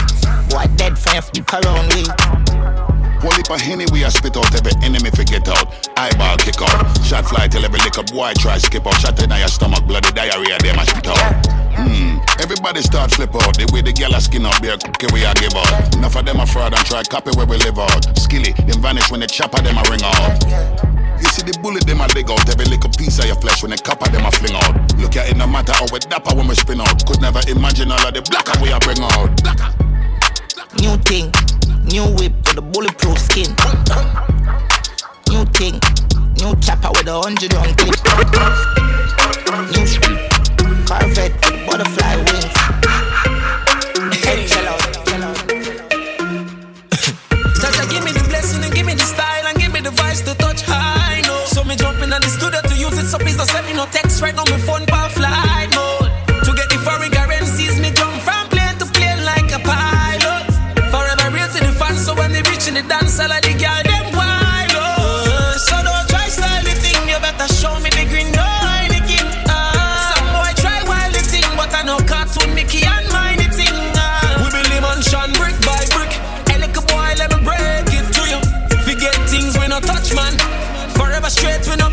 boy 0.50 0.66
dead 0.76 0.98
for 0.98 1.14
your 1.14 1.44
around 1.62 1.88
me. 1.94 2.95
Whole 3.20 3.32
heap 3.32 3.50
of 3.50 3.60
Henny 3.60 3.86
we 3.92 4.04
a 4.04 4.10
spit 4.10 4.36
out 4.36 4.52
every 4.54 4.72
enemy 4.84 5.10
forget 5.10 5.48
out. 5.48 5.72
Eyeball 5.96 6.36
kick 6.38 6.60
out. 6.60 6.84
Shot 7.04 7.26
fly 7.26 7.48
till 7.48 7.64
every 7.64 7.80
lick 7.80 7.98
up 7.98 8.12
boy 8.12 8.32
try 8.38 8.58
skip 8.58 8.86
out. 8.86 8.94
Shot 9.00 9.20
in 9.22 9.30
your 9.30 9.48
stomach, 9.48 9.86
bloody 9.86 10.12
diarrhea, 10.12 10.58
them 10.58 10.78
a 10.78 10.84
shit 10.84 11.08
out. 11.08 11.46
Hmm, 11.76 12.18
everybody 12.40 12.82
start 12.82 13.10
flip 13.10 13.34
out. 13.34 13.56
The 13.56 13.68
way 13.72 13.82
the 13.82 13.92
gyal 13.92 14.16
a 14.16 14.20
skin 14.20 14.46
up 14.46 14.60
bare 14.60 14.76
can 14.76 15.12
we 15.12 15.24
a 15.24 15.32
give 15.34 15.54
out. 15.56 15.94
Enough 15.96 16.16
of 16.16 16.24
them 16.26 16.40
a 16.40 16.46
fraud 16.46 16.74
and 16.74 16.84
try 16.84 17.02
copy 17.04 17.30
where 17.36 17.46
we 17.46 17.56
live 17.58 17.78
out. 17.78 18.04
Skilly, 18.18 18.52
them 18.68 18.80
vanish 18.80 19.10
when 19.10 19.20
the 19.20 19.26
chopper 19.26 19.62
them 19.62 19.76
a 19.76 19.84
ring 19.88 20.04
out. 20.04 20.36
You 21.16 21.28
see 21.32 21.42
the 21.42 21.56
bullet 21.64 21.86
them 21.86 22.00
a 22.00 22.08
dig 22.08 22.30
out. 22.30 22.44
Every 22.48 22.66
little 22.66 22.90
piece 22.92 23.18
of 23.18 23.26
your 23.26 23.40
flesh 23.40 23.62
when 23.62 23.72
the 23.72 23.78
copper 23.78 24.10
them 24.12 24.24
a 24.24 24.30
fling 24.30 24.56
out. 24.56 24.76
Look 25.00 25.16
at 25.16 25.28
it 25.32 25.36
no 25.36 25.46
matter 25.46 25.72
how 25.72 25.88
we 25.92 25.98
dapper 26.00 26.36
when 26.36 26.48
we 26.48 26.54
spin 26.54 26.80
out. 26.80 27.00
Could 27.06 27.20
never 27.20 27.40
imagine 27.48 27.92
all 27.92 28.04
of 28.04 28.12
the 28.12 28.20
blacker 28.28 28.60
we 28.60 28.68
a 28.72 28.78
bring 28.80 29.00
out. 29.00 29.32
Blacker. 29.40 29.72
New 30.84 30.96
thing, 31.08 31.32
new 31.86 32.04
whip 32.16 32.32
with 32.46 32.58
a 32.58 32.62
bulletproof 32.62 33.18
skin. 33.18 33.50
New 35.30 35.44
thing, 35.56 35.78
new 36.38 36.54
chopper 36.60 36.90
with 36.94 37.08
a 37.08 37.20
hundred 37.22 37.54
on 37.54 37.74
clip. 37.74 37.96
New 39.72 39.86
sh- 39.86 40.00
Corvette 40.88 41.34
with 41.44 41.66
butterfly 41.66 42.16
wings. 42.16 42.56
Hey, 44.24 44.46
give 47.90 48.04
me 48.04 48.12
the 48.12 48.24
blessing 48.28 48.64
give 48.74 48.86
me 48.86 48.94
the 48.94 49.06
style 49.06 49.46
and 49.46 49.58
give 49.58 49.72
me 49.72 49.80
the 49.80 49.92
to 50.22 50.34
touch. 50.34 50.62
So 51.46 51.64
me 51.64 51.76
in 52.12 52.20
the 52.22 52.28
studio 52.28 52.60
to 52.62 52.74
use 52.74 52.98
it, 52.98 53.06
so 53.06 53.18
please 53.18 53.36
don't 53.36 53.46
send 53.48 53.66
me 53.66 53.74
no 53.74 53.86
text 53.86 54.22
right 54.22 54.34
now. 54.34 54.44
My 54.44 54.58
phone 54.58 54.86
power 54.86 55.08
flight 55.10 55.55
the 62.76 62.88
dance, 62.88 63.18
all 63.20 63.32
of 63.32 63.40
the 63.40 63.54
girl 63.56 63.82
them 63.88 64.06
wild. 64.12 64.72
Oh. 64.76 65.56
So 65.56 65.76
don't 65.80 66.04
try 66.12 66.28
style 66.28 66.60
the 66.60 66.76
thing, 66.76 67.08
you 67.08 67.16
better 67.24 67.48
show 67.56 67.72
me 67.80 67.88
the 67.88 68.04
green, 68.04 68.28
no 68.36 68.44
Heineken. 68.44 69.24
Ah. 69.48 70.12
Some 70.12 70.28
boy 70.36 70.52
try 70.60 70.84
wild 70.84 71.14
the 71.16 71.24
thing, 71.24 71.48
but 71.56 71.72
I 71.72 71.82
know 71.88 71.96
cartoon 72.04 72.52
Mickey 72.52 72.84
and 72.84 73.08
mine 73.08 73.40
the 73.40 73.48
thing. 73.48 73.72
Ah. 73.96 74.44
We 74.44 74.60
be 74.68 74.76
mansion 74.84 75.32
brick 75.40 75.56
by 75.64 75.88
brick. 75.96 76.12
Hey, 76.52 76.60
little 76.60 76.84
boy, 76.84 77.16
let 77.16 77.32
me 77.32 77.40
break 77.48 77.88
it 77.96 78.06
to 78.12 78.22
you. 78.28 78.40
Forget 78.84 79.16
things 79.32 79.56
we 79.56 79.64
no 79.72 79.80
touch, 79.80 80.12
man. 80.12 80.36
Forever 80.92 81.30
straight, 81.32 81.64
we 81.64 81.76
no 81.80 81.85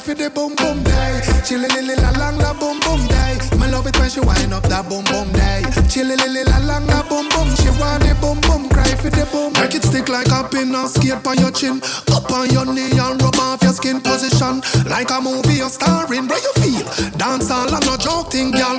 boom 0.00 0.16
for 0.16 0.22
the 0.22 0.30
boom 0.30 0.54
boom 0.56 0.82
day. 0.82 1.20
Chilly 1.44 1.68
lily 1.68 1.94
la 1.96 2.10
long 2.18 2.38
la 2.38 2.52
boom 2.54 2.78
boom 2.80 3.06
day. 3.08 3.38
Me 3.58 3.70
love 3.70 3.86
it 3.86 3.98
when 3.98 4.08
she 4.08 4.20
wind 4.20 4.52
up 4.52 4.62
that 4.64 4.88
boom 4.88 5.04
boom 5.04 5.30
day. 5.32 5.62
Chilly 5.88 6.16
lily 6.16 6.44
la 6.44 6.58
long 6.58 6.86
la 6.86 7.02
boom 7.08 7.28
boom. 7.28 7.48
She 7.56 7.70
want 7.78 8.02
the 8.02 8.16
boom 8.20 8.40
boom 8.40 8.68
cry 8.68 8.94
for 8.96 9.10
the 9.10 9.26
boom. 9.32 9.52
Make 9.54 9.74
it 9.74 9.84
stick 9.84 10.08
like 10.08 10.28
a 10.28 10.44
pin 10.48 10.74
or 10.74 10.86
skate 10.88 11.26
on 11.26 11.36
your 11.38 11.50
chin. 11.50 11.80
Up 12.12 12.30
on 12.30 12.48
your 12.50 12.66
knee 12.66 12.96
and 12.96 13.20
rub 13.20 13.36
off 13.36 13.62
your 13.62 13.72
skin 13.72 14.00
position. 14.00 14.62
Like 14.88 15.10
a 15.10 15.20
movie 15.20 15.60
you're 15.60 15.68
starring, 15.68 16.26
bro, 16.26 16.36
you 16.36 16.52
feel. 16.60 16.84
Dance 17.16 17.50
all 17.50 17.72
and 17.72 17.84
no 17.84 17.96
joke 17.96 18.32
thing, 18.32 18.52
girl. 18.52 18.78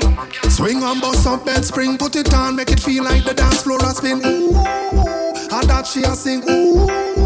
Swing 0.50 0.82
and 0.84 1.02
bust 1.02 1.28
up 1.28 1.46
bed 1.46 1.64
spring, 1.66 1.98
put 1.98 2.16
it 2.16 2.34
on, 2.34 2.56
make 2.56 2.72
it 2.72 2.80
feel 2.80 3.04
like 3.04 3.24
the 3.24 3.34
dance 3.34 3.62
floor 3.62 3.80
a 3.84 3.94
spin. 3.94 4.22
Ooh, 4.26 4.56
and 5.54 5.68
that 5.70 5.86
she 5.86 6.02
a 6.04 6.16
sing. 6.16 6.44
Ooh, 6.50 7.21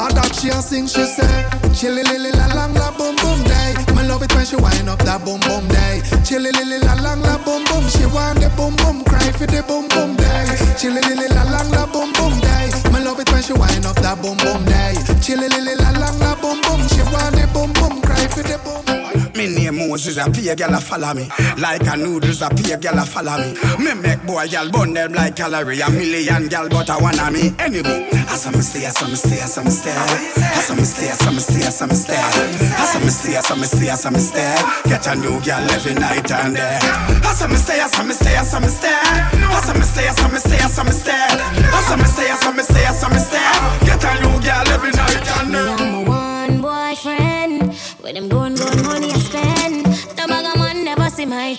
and 0.00 0.16
that 0.16 0.34
she 0.34 0.48
a 0.48 0.60
sing. 0.62 0.86
She 0.86 1.04
say, 1.04 1.48
chilly 1.72 2.02
lily 2.02 2.32
la 2.32 2.46
lang 2.54 2.74
la 2.74 2.90
boom 2.96 3.16
boom 3.16 3.42
day. 3.44 3.93
Love 4.14 4.22
it 4.22 4.34
when 4.36 4.46
she 4.46 4.54
wind 4.54 4.88
up 4.88 5.00
that 5.02 5.24
boom 5.24 5.40
boom 5.40 5.66
day. 5.66 5.98
Chilly 6.22 6.52
lily 6.52 6.78
la 6.86 6.94
lang 7.02 7.20
la 7.22 7.34
boom 7.42 7.64
boom. 7.66 7.82
She 7.90 8.06
want 8.06 8.38
the 8.38 8.46
boom 8.54 8.76
boom, 8.78 9.02
cry 9.02 9.32
for 9.34 9.42
the 9.42 9.58
boom 9.66 9.90
boom 9.90 10.14
day. 10.14 10.46
Chilly 10.78 11.02
lily 11.02 11.26
la 11.34 11.42
lang 11.50 11.66
la 11.74 11.82
boom 11.90 12.14
boom 12.14 12.38
day. 12.38 12.70
Me 12.94 13.02
love 13.02 13.18
it 13.18 13.26
when 13.32 13.42
she 13.42 13.54
wind 13.54 13.82
up 13.82 13.98
that 14.06 14.22
boom 14.22 14.38
boom 14.38 14.62
day. 14.70 14.94
Chilly 15.18 15.50
lily 15.50 15.74
la 15.74 15.90
lang 15.98 16.14
la 16.22 16.38
boom 16.38 16.62
boom. 16.62 16.78
She 16.94 17.02
want 17.10 17.34
the 17.34 17.50
boom 17.50 17.74
boom, 17.74 17.98
cry 18.06 18.30
for 18.30 18.46
the 18.46 18.54
boom. 18.62 18.86
Me 19.34 19.50
name 19.50 19.82
Moses, 19.88 20.16
a 20.16 20.30
pay 20.30 20.54
girl 20.54 20.74
a 20.74 20.78
follow 20.78 21.12
me. 21.12 21.26
Like 21.58 21.82
a 21.90 21.96
noodles, 21.96 22.40
a 22.40 22.50
pay 22.54 22.78
girl 22.78 23.02
a 23.02 23.04
follow 23.04 23.34
me. 23.42 23.58
Me 23.82 23.98
make 23.98 24.22
boy 24.22 24.46
girl 24.46 24.70
burn 24.70 24.94
them 24.94 25.12
like 25.12 25.34
calorie. 25.34 25.80
A 25.80 25.90
million 25.90 26.46
girl, 26.46 26.68
but 26.68 26.88
I 26.88 27.02
wanna 27.02 27.32
me 27.32 27.50
enemy. 27.58 28.14
As 28.30 28.46
I'm 28.46 28.54
stay, 28.62 28.86
as 28.86 29.02
I'm 29.02 29.14
stay, 29.16 29.40
as 29.42 29.58
I'm 29.58 29.68
stay. 29.70 29.90
As 29.90 30.70
I'm 30.70 30.78
stay, 30.84 31.10
as 31.10 31.22
I'm 31.26 31.38
stay, 31.38 31.66
as 31.66 31.82
I'm 31.82 31.90
stay. 31.90 32.14
As 32.14 32.94
I'm 32.94 33.10
stay, 33.10 33.36
as 33.36 33.50
I'm 33.50 33.64
stay, 33.64 33.88
as 33.90 34.03
I'm 34.06 34.14
stay. 34.16 34.54
Get 34.84 35.06
a 35.06 35.14
new 35.14 35.40
girl 35.40 35.70
every 35.70 35.94
night 35.94 36.30
and 36.30 36.54
day. 36.54 36.78
As 37.24 37.40
I'm 37.42 37.56
stay, 37.56 37.80
as 37.80 37.98
I'm 37.98 38.10
stay, 38.12 38.36
as 38.36 38.52
I'm 38.52 38.64
stay. 38.64 38.88
As 38.92 39.68
I'm 39.70 39.82
stay, 39.82 40.08
as 40.08 40.18
I'm 40.20 40.36
stay, 40.36 40.58
as 40.58 40.78
I'm 40.78 40.88
stay. 40.92 41.12
As 41.12 41.90
I'm 41.90 42.04
stay, 42.04 42.28
as 42.30 42.44
I'm 42.44 42.60
stay, 42.60 42.84
as 42.84 43.02
I'm 43.02 43.18
stay. 43.18 43.86
Get 43.86 44.04
a 44.04 44.14
new 44.20 44.40
girl 44.44 44.68
every 44.68 44.90
night 44.90 45.28
and 45.40 45.52
day. 45.52 45.74
I'm 45.78 46.04
one 46.04 46.60
boyfriend. 46.60 47.68
With 48.02 48.14
them 48.14 48.28
going, 48.28 48.56
going 48.56 48.82
money 48.84 49.10
I 49.10 49.18
spend. 49.18 49.86
The 49.86 50.26
bag 50.28 50.58
man 50.58 50.84
never 50.84 51.08
see 51.08 51.24
my 51.24 51.58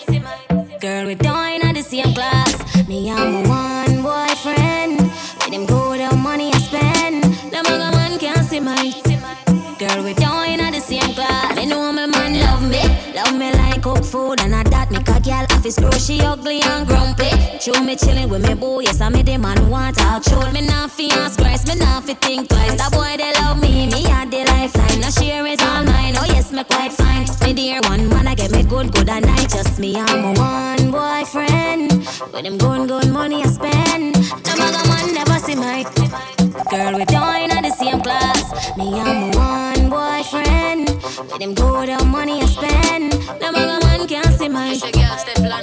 girl. 0.80 1.08
We 1.08 1.16
doing 1.16 1.62
at 1.64 1.74
the 1.74 1.82
same 1.82 2.14
class. 2.14 2.88
Me, 2.88 3.10
I'm 3.12 3.44
a 3.44 3.50
one 3.50 4.04
boyfriend. 4.04 5.00
With 5.00 5.52
them 5.52 5.66
go 5.66 5.98
the 5.98 6.16
money 6.16 6.52
I 6.54 6.58
spend. 6.60 7.24
The 7.24 7.64
bag 7.64 7.85
office 15.66 15.80
girl. 15.80 15.92
She 15.92 16.22
ugly 16.22 16.62
and 16.62 16.88
grumpy. 16.88 17.30
Show 17.60 17.82
me 17.84 17.96
chillin' 17.96 18.30
with 18.30 18.48
me 18.48 18.54
boy, 18.54 18.82
Yes, 18.82 19.02
I 19.02 19.10
me 19.10 19.24
the 19.24 19.38
man 19.38 19.70
want 19.70 19.98
talk. 19.98 20.24
Show 20.24 20.52
me 20.52 20.62
not 20.62 20.92
fi 20.92 21.10
ask 21.12 21.40
Christ, 21.40 21.68
me 21.68 21.76
not 21.76 22.04
fi 22.04 22.14
think 22.14 22.50
twice. 22.50 22.76
That 22.76 22.92
boy 22.92 23.16
they 23.18 23.34
love 23.42 23.62
me, 23.62 23.88
me 23.88 24.04
had 24.04 24.30
the 24.32 24.46
lifeline. 24.46 25.02
Now 25.02 25.10
share 25.10 25.46
is 25.46 25.62
all 25.62 25.84
mine. 25.84 26.16
Oh 26.18 26.26
yes, 26.28 26.52
me 26.52 26.64
quite 26.64 26.94
fine. 26.94 27.26
Me 27.42 27.54
dear 27.54 27.80
one 27.84 28.08
man, 28.10 28.28
I 28.28 28.36
get 28.36 28.52
me 28.52 28.64
good, 28.64 28.94
good 28.94 29.10
and 29.10 29.26
night. 29.26 29.50
just 29.50 29.80
me. 29.80 29.96
I'm 29.96 30.26
a 30.26 30.40
one 30.40 30.92
boyfriend. 30.92 31.92
With 32.34 32.44
them 32.44 32.58
gun, 32.58 32.88
gun 32.88 33.12
money 33.12 33.44
I 33.44 33.48
spend. 33.48 34.16
The 34.16 34.54
bag 34.58 34.76
man 34.90 35.14
never 35.14 35.40
see 35.40 35.56
my 35.56 35.84
girl. 36.70 36.94
We 36.98 37.06
join 37.06 37.50
at 37.52 37.64
the 37.64 37.72
same 37.72 38.02
class. 38.02 38.78
Me, 38.78 39.00
I'm 39.00 39.34
a 39.34 39.38
one 39.38 39.75
With 40.32 41.40
them 41.40 41.54
good 41.54 41.90
the 41.90 42.04
money 42.06 42.42
I 42.42 42.46
spend. 42.46 43.12
The 43.14 43.52
bag 43.54 43.84
man 43.84 44.08
can't 44.08 44.34
see 44.34 44.50
my 44.50 44.76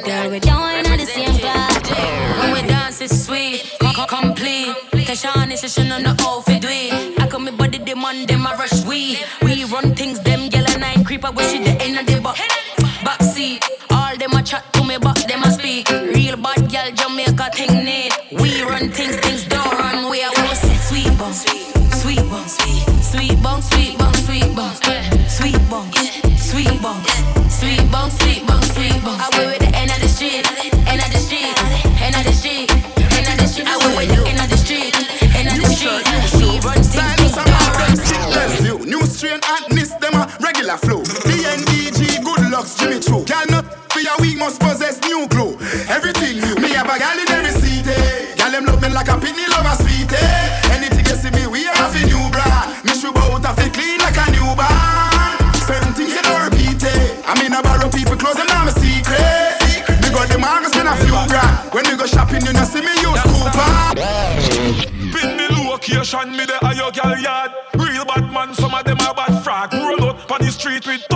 girl. 0.05 0.31
We 0.31 0.39
join 0.39 0.87
at 0.87 0.99
the 0.99 1.07
same 1.07 1.37
class. 1.39 1.91
When 2.39 2.53
we 2.53 2.69
dance, 2.69 3.01
it's 3.01 3.25
sweet, 3.27 3.77
com- 3.81 3.95
com- 3.95 4.09
complete. 4.09 4.77
Tashani 5.09 5.57
session 5.57 5.91
on 5.91 6.05
the 6.05 6.11
outfit, 6.23 6.65
we. 6.65 6.91
I 7.19 7.27
come 7.29 7.45
me 7.45 7.51
body 7.51 7.79
demand 7.79 8.29
them 8.29 8.47
I 8.47 8.55
rush 8.55 8.85
we. 8.85 9.19
We 9.43 9.65
run 9.65 9.95
things, 9.97 10.21
them 10.21 10.49
I 10.85 11.03
creep 11.03 11.25
up 11.25 11.35
with 11.35 11.51
shit 11.51 11.65
the 11.65 11.73
end 11.83 11.99
of 11.99 12.07
the 12.07 12.21
back. 12.21 12.37
Backseat, 13.07 13.65
all 13.91 14.17
them 14.17 14.33
a 14.33 14.43
chat 14.43 14.73
to 14.75 14.85
me, 14.85 14.97
but 14.99 15.27
them 15.27 15.43
a 15.43 15.51
speak. 15.51 15.89
Real 15.91 16.37
bad 16.37 16.59
gyal 16.71 16.95
Jamaica 16.95 17.51
thing 17.53 17.85
need. 17.85 18.13
We 18.31 18.63
run 18.63 18.91
things, 18.91 19.17
things 19.17 19.45
don't 19.45 19.73
run. 19.73 20.09
We 20.09 20.23
are 20.23 20.33
sweet 20.55 21.19
sweet 21.33 21.72
DNDG, 42.73 42.79
Jimmy 42.79 43.01
Choo. 43.01 43.25
Girl 43.25 43.45
not 43.51 43.93
for 43.93 44.01
your 44.01 44.17
week 44.21 44.39
must 44.39 44.61
possess 44.61 45.01
new 45.03 45.27
glow. 45.29 45.57
Everything 45.89 46.41
new. 46.41 46.55
Me 46.57 46.71
have 46.73 46.89
a 46.89 46.99
gal 46.99 47.19
in 47.19 47.31
every 47.31 47.53
city. 47.61 47.91
Eh. 47.91 48.35
Gal 48.37 48.51
them 48.51 48.65
love 48.65 48.81
me 48.83 48.89
like 48.89 49.09
a 49.09 49.17
pitney 49.17 49.49
love 49.49 49.67
a 49.67 49.75
sweetie. 49.83 50.17
Eh. 50.17 50.77
Anything 50.77 51.05
you 51.07 51.17
see 51.17 51.31
me, 51.31 51.47
we 51.47 51.65
have 51.65 51.95
a 51.95 52.07
new 52.07 52.31
brand. 52.31 52.85
Me 52.85 52.93
should 52.95 53.17
out 53.17 53.45
of 53.45 53.59
it 53.59 53.73
clean 53.73 53.99
like 54.01 54.17
a 54.17 54.27
newborn. 54.33 55.55
Certain 55.55 55.93
things 55.95 56.15
you 56.15 56.23
don't 56.23 56.43
repeat 56.45 56.83
it. 56.83 57.23
I 57.27 57.35
mean, 57.41 57.53
I 57.53 57.63
borrow 57.63 57.89
people 57.91 58.17
clothes 58.17 58.39
and 58.39 58.51
I'm 58.51 58.69
a 58.69 58.73
secret. 58.73 59.61
Me 60.03 60.09
got 60.11 60.29
the 60.29 60.39
marks, 60.39 60.73
spend 60.73 60.89
a 60.89 60.97
few 60.97 61.17
grand. 61.29 61.73
When 61.73 61.85
we 61.89 61.97
go 61.97 62.07
shopping, 62.07 62.45
you 62.45 62.53
know 62.53 62.65
see 62.65 62.81
me 62.81 62.93
use 63.01 63.23
coupon. 63.23 63.97
Pin 65.13 65.37
me 65.37 65.47
location, 65.69 66.33
me 66.33 66.45
the 66.47 66.59
ayo 66.65 66.93
gal 66.93 67.17
yard. 67.19 67.53
Real 67.77 68.05
bad 68.05 68.33
man, 68.33 68.55
some 68.55 68.75
of 68.75 68.85
them 68.85 68.99
are 69.01 69.15
bad 69.15 69.43
frag. 69.45 69.73
Roll 69.73 70.11
out 70.11 70.31
on 70.31 70.41
the 70.41 70.51
street 70.51 70.87
with 70.87 71.07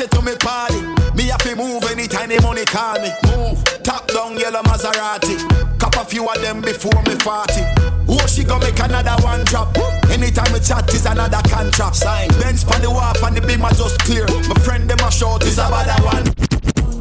say 0.00 0.06
to 0.08 0.22
me 0.22 0.34
party, 0.36 0.80
me 1.14 1.24
have 1.28 1.42
to 1.44 1.54
move 1.56 1.84
anytime 1.90 2.28
the 2.30 2.40
money 2.40 2.64
call 2.64 2.96
me. 3.04 3.12
Move, 3.28 3.60
top 3.82 4.06
down 4.08 4.38
yellow 4.38 4.62
Maserati. 4.62 5.36
Cop 5.78 5.94
a 5.96 6.04
few 6.04 6.26
of 6.26 6.40
them 6.40 6.62
before 6.62 7.02
me 7.04 7.16
party. 7.16 7.60
Oh, 8.08 8.24
she 8.26 8.44
gonna 8.44 8.64
make 8.64 8.80
another 8.80 9.16
one 9.22 9.44
drop. 9.44 9.76
Anytime 10.08 10.52
we 10.52 10.60
chat 10.60 10.88
is 10.94 11.04
another 11.04 11.42
contract. 11.48 11.96
Sign. 11.96 12.28
Bench 12.40 12.66
pan 12.66 12.80
the 12.80 12.90
wharf 12.90 13.22
and 13.22 13.36
the 13.36 13.42
beam 13.42 13.62
are 13.62 13.74
just 13.74 13.98
clear. 14.00 14.26
My 14.48 14.56
friend 14.64 14.88
them 14.88 14.98
a 15.04 15.10
short 15.12 15.44
is 15.44 15.58
about 15.58 15.84
that 15.84 16.00
one. 16.00 16.24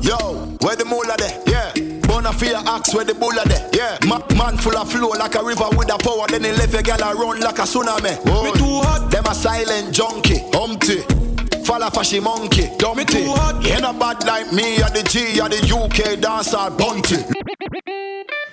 Yo, 0.04 0.18
where 0.60 0.76
the 0.76 0.84
mula 0.84 1.16
there? 1.16 1.40
Yeah. 1.48 1.72
Bona 2.04 2.34
fear 2.34 2.60
axe 2.66 2.94
where 2.94 3.06
the 3.06 3.14
bulla 3.14 3.48
there. 3.48 3.64
Yeah. 3.72 3.98
Ma- 4.08 4.26
man 4.36 4.58
full 4.58 4.76
of 4.76 4.92
flow 4.92 5.10
like 5.16 5.36
a 5.36 5.44
river 5.44 5.70
with 5.78 5.94
a 5.94 5.98
power. 5.98 6.28
Then 6.28 6.44
he 6.44 6.52
left 6.52 6.74
a 6.74 6.84
gal 6.84 7.00
run 7.16 7.40
like 7.40 7.60
a 7.60 7.64
tsunami. 7.64 8.20
Me 8.44 8.52
too 8.60 8.84
hot. 8.84 9.10
Them 9.10 9.26
a 9.26 9.34
silent 9.34 9.96
junkie. 9.96 10.44
Humpty. 10.52 11.29
Follow 11.70 11.90
fashy 11.92 12.20
monkey, 12.20 12.68
dumpty. 12.80 13.20
You 13.20 13.74
ain't 13.74 13.86
a 13.86 13.94
bad 13.94 14.26
like 14.26 14.52
me, 14.52 14.82
or 14.82 14.90
the 14.90 15.04
G, 15.04 15.40
or 15.40 15.50
the 15.50 15.62
UK 15.62 16.20
dancer, 16.20 16.68
bunty. 16.76 17.18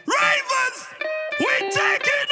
Ravens, 0.04 0.78
we 1.40 1.70
taking 1.70 2.30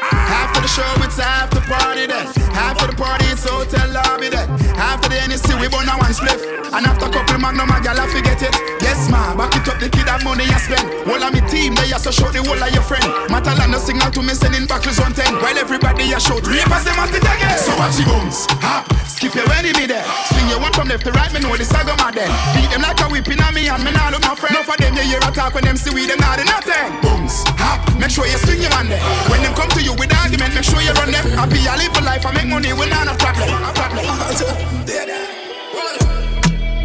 over. 0.00 0.20
The 0.64 0.80
show, 0.80 1.04
it's 1.04 1.18
after 1.20 1.60
party 1.68 2.08
then. 2.08 2.24
After 2.56 2.88
the 2.88 2.96
party, 2.96 3.28
it's 3.28 3.44
hotel 3.44 3.84
lobby 3.92 4.32
then. 4.32 4.48
After 4.80 5.12
the 5.12 5.20
NSC, 5.20 5.60
we 5.60 5.68
burn 5.68 5.84
a 5.84 5.92
one 6.00 6.08
spliff. 6.16 6.40
And 6.72 6.88
after 6.88 7.04
a 7.04 7.12
couple 7.12 7.36
magnum, 7.36 7.68
my 7.68 7.84
gal, 7.84 8.00
I 8.00 8.08
forget 8.08 8.40
it. 8.40 8.48
Yes, 8.80 9.12
ma, 9.12 9.36
back 9.36 9.52
it 9.60 9.68
up, 9.68 9.76
the 9.76 9.92
kid 9.92 10.08
have 10.08 10.24
money 10.24 10.48
you 10.48 10.56
spend. 10.56 10.88
All 11.04 11.20
of 11.20 11.36
me 11.36 11.44
team, 11.52 11.76
they 11.76 11.92
so 12.00 12.08
show 12.08 12.32
the 12.32 12.40
whole 12.40 12.56
of 12.56 12.72
your 12.72 12.80
friend. 12.80 13.04
Matalano 13.28 13.76
signal 13.76 14.08
to 14.16 14.24
me, 14.24 14.32
sending 14.32 14.64
back 14.64 14.88
on 14.88 15.12
10. 15.12 15.36
While 15.44 15.52
everybody 15.60 16.16
a 16.16 16.18
shout, 16.18 16.40
ravers 16.48 16.84
them 16.88 16.96
at 16.96 17.12
it 17.12 17.20
again. 17.20 17.60
So 17.60 17.76
watch 17.76 18.00
the 18.00 18.08
booms, 18.08 18.48
hop, 18.64 18.88
skip 19.04 19.36
your 19.36 19.44
enemy 19.52 19.84
there. 19.84 20.04
Swing 20.32 20.48
your 20.48 20.64
one 20.64 20.72
from 20.72 20.88
left 20.88 21.04
to 21.04 21.12
right, 21.12 21.28
me 21.28 21.44
know 21.44 21.52
the 21.60 21.68
saga 21.68 21.92
my 22.00 22.08
then. 22.08 22.32
Beat 22.56 22.72
them 22.72 22.80
like 22.80 22.96
a 23.04 23.06
whipping 23.12 23.40
on 23.44 23.52
me 23.52 23.68
and 23.68 23.84
me 23.84 23.92
nah 23.92 24.08
look 24.08 24.24
my 24.24 24.32
friend. 24.32 24.56
Enough 24.56 24.72
of 24.72 24.80
them, 24.80 24.96
you 24.96 25.04
hear 25.12 25.20
a 25.20 25.28
talk 25.28 25.52
when 25.52 25.68
them 25.68 25.76
see 25.76 25.92
we 25.92 26.08
them 26.08 26.16
not 26.24 26.40
do 26.40 26.48
nothing. 26.48 26.88
Booms, 27.04 27.44
hop, 27.60 27.84
make 28.00 28.08
sure 28.08 28.24
you 28.24 28.40
swing 28.40 28.64
your 28.64 28.72
man 28.72 28.88
there. 28.88 29.04
When 29.28 29.44
them 29.44 29.52
come 29.52 29.68
to 29.76 29.80
you 29.84 29.92
with 29.94 30.08
argument, 30.16 30.53
make 30.54 30.64
sure 30.64 30.80
you 30.80 30.94
run 30.94 31.10
them. 31.10 31.26
Happy, 31.34 31.66
I 31.66 31.76
live 31.76 31.96
a 31.98 32.00
life, 32.00 32.24
I 32.24 32.32
make 32.32 32.46
money, 32.46 32.72
we 32.72 32.86
not 32.88 33.10
a 33.10 33.14
problem. 33.18 33.50
A 33.50 33.72
problem. 33.74 34.06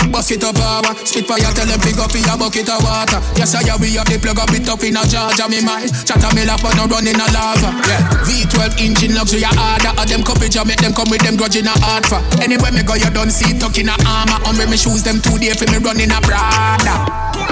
Bust 0.09 0.31
it 0.33 0.43
up, 0.43 0.57
power. 0.57 0.97
Spit 1.05 1.29
fire, 1.29 1.53
tell 1.53 1.69
them 1.69 1.77
pick 1.85 2.01
up 2.01 2.09
in 2.17 2.25
a 2.25 2.33
bucket 2.33 2.65
of 2.65 2.81
water. 2.81 3.21
Yes, 3.37 3.53
I 3.53 3.61
we 3.77 3.93
have 3.93 4.09
the 4.09 4.17
plug 4.17 4.41
up 4.41 4.49
it 4.49 4.65
up 4.65 4.81
in 4.81 4.97
a 4.97 5.05
Georgia, 5.05 5.45
me 5.45 5.61
mind. 5.61 5.93
Chatter 6.01 6.33
me 6.33 6.49
laugh, 6.49 6.65
but 6.65 6.73
no 6.73 6.89
run 6.89 7.05
in 7.05 7.13
a 7.13 7.27
lava. 7.29 7.69
Yeah. 7.85 8.25
V12 8.25 8.81
engine 8.81 9.13
luxury 9.13 9.45
harder. 9.45 9.93
Of 10.01 10.09
them 10.09 10.25
coverage, 10.25 10.57
I 10.57 10.65
make 10.65 10.81
them 10.81 10.97
come 10.97 11.13
with 11.13 11.21
them 11.21 11.37
grudge 11.37 11.61
in 11.61 11.69
a 11.69 11.75
hard 11.85 12.09
for. 12.09 12.17
Anywhere 12.41 12.73
me 12.73 12.81
go, 12.81 12.97
you 12.97 13.09
don't 13.13 13.29
see 13.29 13.53
tuck 13.61 13.77
in 13.77 13.87
a 13.87 13.95
armor. 14.01 14.41
On 14.49 14.57
me, 14.57 14.65
me 14.65 14.77
shoes 14.81 15.05
them 15.05 15.21
two 15.21 15.37
day 15.37 15.53
for 15.53 15.69
me 15.69 15.77
run 15.77 16.01
in 16.01 16.09
a 16.09 16.17
Prada. 16.25 17.05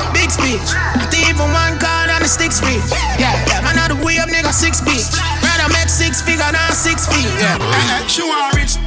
Big 0.10 0.34
speech. 0.34 0.66
Not 0.98 1.14
even 1.14 1.48
one 1.54 1.78
card 1.78 2.10
on 2.10 2.26
the 2.26 2.28
stick 2.28 2.50
speech. 2.50 2.82
Yeah, 3.22 3.38
yeah, 3.54 3.62
man, 3.62 3.78
out 3.78 3.94
the 3.94 4.02
way 4.02 4.18
up, 4.18 4.34
nigga, 4.34 4.50
six 4.50 4.82
feet. 4.82 5.06
Rather 5.58 5.74
make 5.74 5.90
six 5.90 6.22
figure 6.22 6.52
than 6.52 6.72
six 6.72 7.08
feet. 7.08 7.26
Yeah. 7.40 8.06
She 8.08 8.22
want 8.22 8.54
rich. 8.56 8.78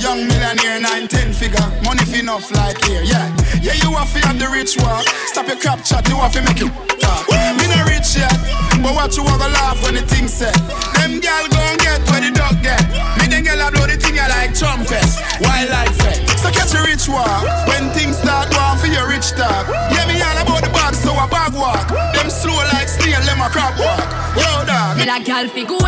Young 0.00 0.28
millionaire, 0.28 0.80
nine, 0.80 1.08
ten 1.08 1.32
figure. 1.32 1.64
Money 1.82 2.04
fi 2.04 2.20
enough 2.20 2.50
like 2.52 2.82
here, 2.84 3.02
yeah. 3.02 3.28
Yeah, 3.62 3.74
you 3.80 3.90
have 3.96 4.12
to 4.12 4.20
have 4.26 4.38
the 4.38 4.48
rich 4.52 4.76
walk. 4.78 5.08
Stop 5.32 5.48
your 5.48 5.56
crap 5.56 5.82
chat, 5.84 6.06
you 6.08 6.16
have 6.16 6.32
to 6.32 6.42
make 6.42 6.60
it 6.60 6.70
talk. 7.00 7.24
Me 7.56 7.64
not 7.72 7.88
rich 7.88 8.16
yet, 8.16 8.36
but 8.84 8.92
watch 8.94 9.16
you 9.16 9.24
wanna 9.24 9.48
laugh 9.48 9.80
when 9.82 9.94
the 9.94 10.02
thing 10.02 10.28
set. 10.28 10.54
Them 11.00 11.20
gal 11.20 11.48
gon' 11.48 11.76
get 11.80 12.04
where 12.12 12.20
the 12.20 12.30
dog 12.36 12.60
get. 12.60 12.84
Me 13.16 13.26
them 13.32 13.44
gal 13.44 13.60
a 13.64 13.72
blow 13.72 13.86
the 13.88 13.96
thing 13.96 14.20
I 14.20 14.28
like 14.28 14.52
trumpets, 14.52 15.16
wild 15.40 15.70
like 15.72 15.94
fed. 15.96 16.20
So 16.36 16.52
catch 16.52 16.76
a 16.76 16.84
rich 16.84 17.08
walk 17.08 17.48
when 17.68 17.88
things 17.96 18.20
start 18.20 18.52
going 18.52 18.76
for 18.76 18.92
your 18.92 19.08
rich 19.08 19.32
talk. 19.32 19.64
Yeah, 19.88 20.04
me 20.04 20.20
all 20.20 20.36
about 20.36 20.60
the 20.60 20.70
bag, 20.76 20.92
so 20.94 21.16
a 21.16 21.24
bag 21.26 21.56
walk. 21.56 21.88
Them 22.12 22.28
slow 22.28 22.60
like 22.76 22.88
snail, 22.92 23.24
them 23.24 23.40
a 23.40 23.48
crab 23.48 23.72
walk. 23.80 24.04
Yo, 24.36 24.68
dog. 24.68 25.00
Me 25.00 25.08
like 25.08 25.24
gal 25.24 25.48
figure. 25.48 25.80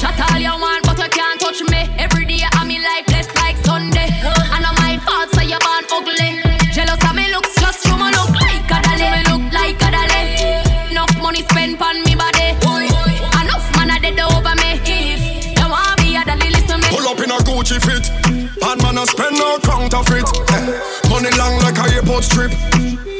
Chat 0.00 0.16
all 0.16 0.40
you 0.40 0.56
want, 0.56 0.88
but 0.88 0.96
you 0.96 1.10
can't 1.12 1.36
touch 1.40 1.60
me. 1.68 1.84
Every 2.00 2.24
And 3.80 4.66
my 4.82 4.98
fault, 5.06 5.30
so 5.30 5.40
you 5.40 5.58
born 5.62 5.84
ugly. 5.92 6.42
Jealous 6.72 6.98
of 7.04 7.14
me 7.14 7.30
looks, 7.30 7.54
just 7.60 7.86
look 7.86 8.30
like 8.34 8.66
a 8.66 8.82
dolly. 8.82 9.06
Me 9.06 9.22
look 9.30 9.52
like 9.52 9.80
a 9.80 9.90
dolly. 9.94 10.90
Enough 10.90 11.16
money 11.22 11.42
spent 11.42 11.80
on 11.80 12.02
me 12.02 12.16
body. 12.16 12.58
Enough 13.38 13.76
man 13.76 13.90
a 13.90 14.00
dead 14.00 14.18
over 14.18 14.54
me. 14.58 14.80
If 14.82 15.58
you 15.58 15.70
want 15.70 16.00
me 16.02 16.16
a 16.16 16.24
dolly, 16.24 16.50
listen. 16.50 16.80
Pull 16.90 17.06
up 17.06 17.20
in 17.20 17.30
a 17.30 17.38
Gucci 17.46 17.78
fit. 17.78 18.10
And 18.60 18.82
man, 18.82 18.98
I 18.98 19.04
spend 19.04 19.38
no 19.38 19.58
counterfeit. 19.62 20.26
Eh, 22.18 22.24
Money 22.24 22.24
long 22.24 22.24
like 22.24 22.24
a 22.24 22.24
airport 22.24 22.24
strip. 22.24 22.52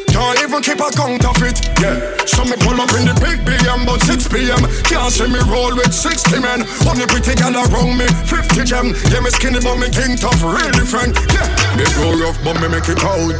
Can't 0.09 0.39
even 0.43 0.63
keep 0.63 0.81
a 0.81 0.91
count 0.91 1.25
of 1.25 1.39
it. 1.43 1.59
Yeah. 1.79 2.17
So 2.27 2.43
me 2.43 2.57
pull 2.59 2.81
up 2.81 2.91
in 2.99 3.07
the 3.07 3.15
big 3.23 3.39
BM, 3.47 3.87
but 3.87 4.03
6 4.03 4.27
p.m. 4.29 4.63
Can't 4.83 5.13
see 5.13 5.29
me 5.29 5.39
roll 5.47 5.75
with 5.77 5.95
60 5.95 6.41
men. 6.41 6.67
Only 6.89 7.07
pretty 7.07 7.35
gal 7.39 7.55
around 7.55 7.95
me, 7.95 8.07
50 8.27 8.65
gem. 8.65 8.95
Yeah, 9.13 9.21
me 9.21 9.31
skinny, 9.31 9.61
but 9.63 9.77
me 9.79 9.91
king 9.91 10.17
tough, 10.19 10.43
real 10.43 10.73
different. 10.75 11.15
Yeah. 11.31 11.47
Me 11.79 11.85
grow 11.95 12.19
rough, 12.19 12.39
but 12.43 12.59
me 12.59 12.67
make 12.69 12.89
it 12.89 12.99
out. 13.05 13.35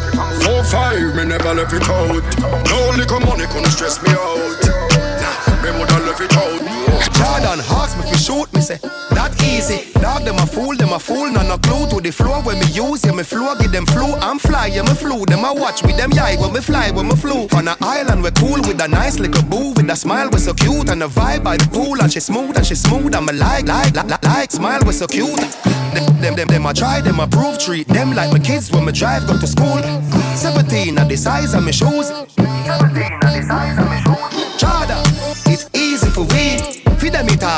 4-5, 0.47 1.17
me 1.17 1.25
never 1.27 1.55
left 1.55 1.75
it 1.75 1.89
out. 1.91 2.23
No 2.71 2.79
liquor 2.95 3.21
money 3.27 3.47
couldn't 3.51 3.75
stress 3.75 3.99
me 4.03 4.11
out. 4.15 4.63
Nah, 4.63 5.63
me 5.63 5.71
woulda 5.75 5.99
left 6.07 6.23
it 6.23 6.37
out. 6.37 6.78
Jordan 7.39 7.65
hawks 7.65 7.97
me 7.97 8.03
fi 8.03 8.17
shoot 8.17 8.53
me 8.53 8.61
say 8.61 8.79
that 9.15 9.33
easy. 9.43 9.91
Dog 10.01 10.25
them 10.25 10.37
a 10.37 10.47
fool, 10.47 10.77
them 10.77 10.93
a 10.93 10.99
fool, 10.99 11.31
none 11.31 11.49
no 11.49 11.59
clue 11.59 11.89
to 11.89 12.01
the 12.01 12.11
floor 12.11 12.43
when 12.43 12.59
me 12.59 12.67
use. 12.67 13.05
Yeah 13.05 13.13
me 13.13 13.23
flow, 13.23 13.55
give 13.57 13.73
them 13.73 13.87
flu. 13.87 14.15
I'm 14.21 14.39
fly, 14.39 14.67
yeah 14.67 14.83
me 14.83 14.95
flew. 14.95 15.25
Them 15.25 15.45
a 15.45 15.55
watch 15.55 15.83
with 15.83 15.97
them 15.97 16.13
yai 16.13 16.37
when 16.37 16.53
me 16.53 16.61
fly, 16.61 16.91
when 16.91 17.09
me 17.09 17.17
flew. 17.17 17.49
On 17.57 17.69
a 17.69 17.77
island 17.81 18.23
we 18.23 18.31
cool 18.33 18.61
with 18.67 18.81
a 18.81 18.89
nice 18.89 19.19
little 19.19 19.43
boo 19.45 19.73
with 19.73 19.91
a 19.91 19.97
smile 19.97 20.29
we 20.31 20.39
so 20.39 20.53
cute 20.53 20.89
and 20.91 21.03
a 21.03 21.09
vibe 21.09 21.43
by 21.43 21.57
the 21.57 21.67
pool 21.69 22.01
and 22.03 22.13
she 22.13 22.21
smooth 22.21 22.57
and 22.57 22.67
she 22.67 22.75
smooth. 22.75 23.15
I'm 23.15 23.29
a 23.29 23.33
like, 23.33 23.67
like, 23.67 23.95
like, 23.95 24.25
like, 24.25 24.51
smile 24.51 24.81
we 24.87 24.93
so 24.93 25.07
cute. 25.07 25.41
Them, 25.95 26.05
them, 26.21 26.35
them, 26.35 26.49
them 26.49 26.67
a 26.67 26.75
try, 26.75 27.01
them 27.01 27.21
a 27.21 27.27
prove 27.27 27.59
treat 27.59 27.89
them 27.89 28.15
like 28.15 28.31
my 28.31 28.39
kids 28.39 28.71
when 28.71 28.85
me 28.85 28.93
drive 28.93 29.27
go 29.27 29.39
to 29.39 29.47
school. 29.47 29.83
17 30.37 30.99
at 30.99 31.09
the 31.09 31.17
size 31.17 31.55
of 31.55 31.63
my 31.65 31.71
shoes. 31.71 32.09
17 32.09 32.37
at 32.37 33.21
the 33.23 33.43
size 33.43 33.79
of 33.79 33.87
my 33.87 34.01
shoes. 34.03 34.19
Chada, 34.61 35.08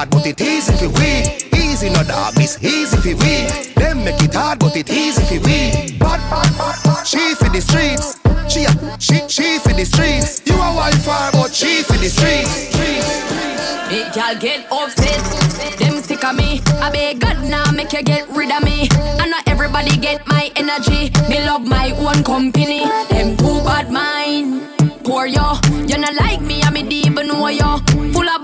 hard, 0.00 0.10
but 0.10 0.26
it 0.26 0.40
easy 0.40 0.72
for 0.76 0.88
we. 0.98 1.12
Easy 1.60 1.90
no 1.90 2.02
dog, 2.04 2.32
it's 2.36 2.56
easy 2.64 2.96
for 2.96 3.16
we. 3.20 3.34
Them 3.76 4.04
make 4.04 4.22
it 4.22 4.34
hard, 4.34 4.58
but 4.58 4.76
it 4.76 4.88
easy 4.90 5.22
for 5.28 5.44
we. 5.44 5.98
Bad, 5.98 6.20
bad, 6.30 6.50
bad, 6.56 6.76
bad. 6.84 7.06
She 7.06 7.34
for 7.34 7.48
the 7.50 7.60
streets. 7.60 8.16
She, 8.48 8.64
a- 8.64 8.96
she, 8.98 9.16
she 9.28 9.58
the 9.58 9.84
streets. 9.84 10.42
You 10.46 10.54
a 10.54 10.74
wildfire, 10.74 11.30
but 11.32 11.52
she 11.52 11.82
for 11.82 11.98
the 11.98 12.08
streets. 12.08 12.70
Big 13.88 14.12
gal 14.12 14.36
get 14.38 14.66
upset. 14.72 15.20
Them 15.78 16.00
sick 16.02 16.24
of 16.24 16.34
me. 16.34 16.60
I 16.80 16.90
beg 16.90 17.20
God 17.20 17.42
now 17.44 17.70
make 17.72 17.92
you 17.92 18.02
get 18.02 18.28
rid 18.30 18.50
of 18.50 18.62
me. 18.62 18.88
And 19.20 19.30
not 19.30 19.46
everybody 19.48 19.96
get 19.96 20.26
my 20.26 20.50
energy. 20.56 21.10
Me 21.28 21.44
love 21.44 21.66
my 21.66 21.90
own 21.92 22.22
company. 22.24 22.84
Them 23.10 23.36
too 23.36 23.60
bad 23.64 23.90
mind. 23.90 24.70
Poor 25.04 25.26
yo, 25.26 25.58
you 25.88 25.98
not 25.98 26.14
like 26.14 26.40
me, 26.40 26.62
I 26.62 26.70
me 26.70 26.82
deep 26.82 27.06
even 27.06 27.26
know 27.26 27.48
yo. 27.48 27.78
Full 28.12 28.28
of 28.28 28.39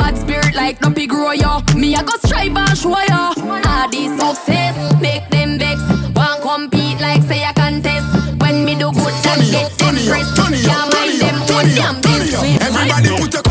like 0.57 0.81
dumpy 0.81 1.07
grow 1.07 1.33
yo. 1.33 1.61
Me 1.77 1.95
I 1.95 2.03
go 2.03 2.17
strive 2.25 2.57
and 2.57 2.77
show 2.77 2.91
yo. 2.91 3.33
All 3.37 3.89
this 3.91 4.11
success 4.19 4.75
make 5.01 5.29
them 5.31 5.59
vex. 5.59 5.79
Want 6.17 6.43
compete 6.43 7.01
like 7.01 7.23
say 7.23 7.45
I 7.45 7.53
contest. 7.53 8.09
When 8.41 8.65
me 8.65 8.75
do 8.75 8.91
good, 8.93 9.15
them 9.23 9.41
get 9.53 9.71
press. 9.79 10.35
Can't 10.67 10.93
mind 10.93 11.21
them 11.21 11.37
own 11.55 11.67
damn 11.77 12.01
business. 12.01 12.61
Everybody 12.63 13.09
put 13.21 13.33
your 13.35 13.46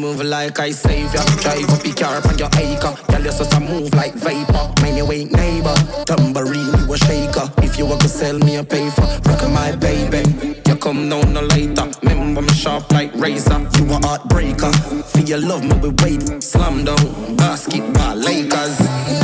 move 0.00 0.24
like 0.24 0.58
I 0.58 0.70
save 0.70 1.12
ya. 1.12 1.22
Drive 1.42 1.68
up 1.68 1.84
your 1.84 1.94
car 1.94 2.26
on 2.26 2.38
your 2.38 2.48
acre. 2.56 2.94
Girl, 3.10 3.20
you 3.20 3.30
just 3.30 3.52
a 3.52 3.60
move 3.60 3.92
like 3.94 4.14
vapor. 4.14 4.72
Mind 4.80 4.96
your 4.96 5.06
way, 5.06 5.24
neighbor. 5.24 5.74
Tambourine, 6.06 6.72
you 6.78 6.92
a 6.92 6.96
shaker. 6.96 7.52
If 7.58 7.78
you 7.78 7.86
want 7.86 8.00
to 8.00 8.08
sell 8.08 8.38
me 8.38 8.56
a 8.56 8.64
paper, 8.64 9.02
rock 9.26 9.42
my 9.50 9.76
baby. 9.76 10.22
You 10.66 10.76
come 10.76 11.08
down 11.08 11.32
no 11.32 11.42
later. 11.42 11.90
Remember 12.02 12.42
me 12.42 12.52
sharp 12.54 12.90
like 12.92 13.14
razor. 13.14 13.60
You 13.76 13.84
a 13.92 13.98
heartbreaker. 14.00 14.72
For 15.04 15.20
your 15.20 15.38
love, 15.38 15.64
me 15.64 15.76
we 15.78 15.90
wait. 16.02 16.42
Slam 16.42 16.84
down, 16.84 17.36
basketball, 17.36 18.16
Lakers. 18.16 19.19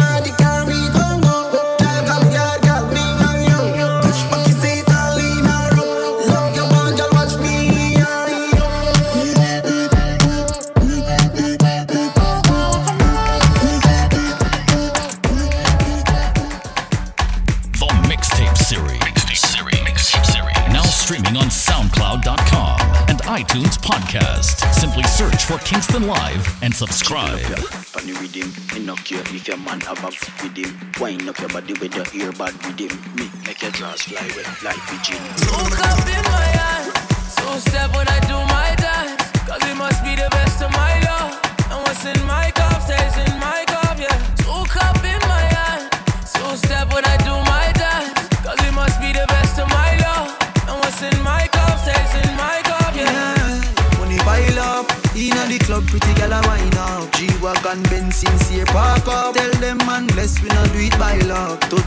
For 25.46 25.58
Kingston 25.58 26.08
Live 26.08 26.62
and 26.62 26.74
subscribe. 26.74 27.38
Funny 27.38 28.12
with 28.14 28.34
me 28.74 28.84
knock 28.84 29.10
you 29.12 29.18
if 29.18 29.46
your 29.46 29.56
man 29.58 29.80
have 29.80 30.02
a 30.02 30.08
f- 30.08 30.42
with 30.42 30.56
him. 30.56 30.76
Wind 31.00 31.28
up 31.28 31.38
your 31.38 31.48
body 31.50 31.72
with 31.74 31.94
your 31.94 32.04
earbud 32.06 32.52
with 32.66 32.80
him. 32.80 33.14
Me 33.14 33.30
make 33.46 33.62
your 33.62 33.70
drawers 33.70 34.02
fly 34.02 34.26
with 34.34 34.62
like 34.64 34.76
pigeon. 34.88 35.22
Look 35.46 35.78
up 35.78 36.06
in 36.08 36.24
my 36.24 36.46
eyes. 36.62 36.85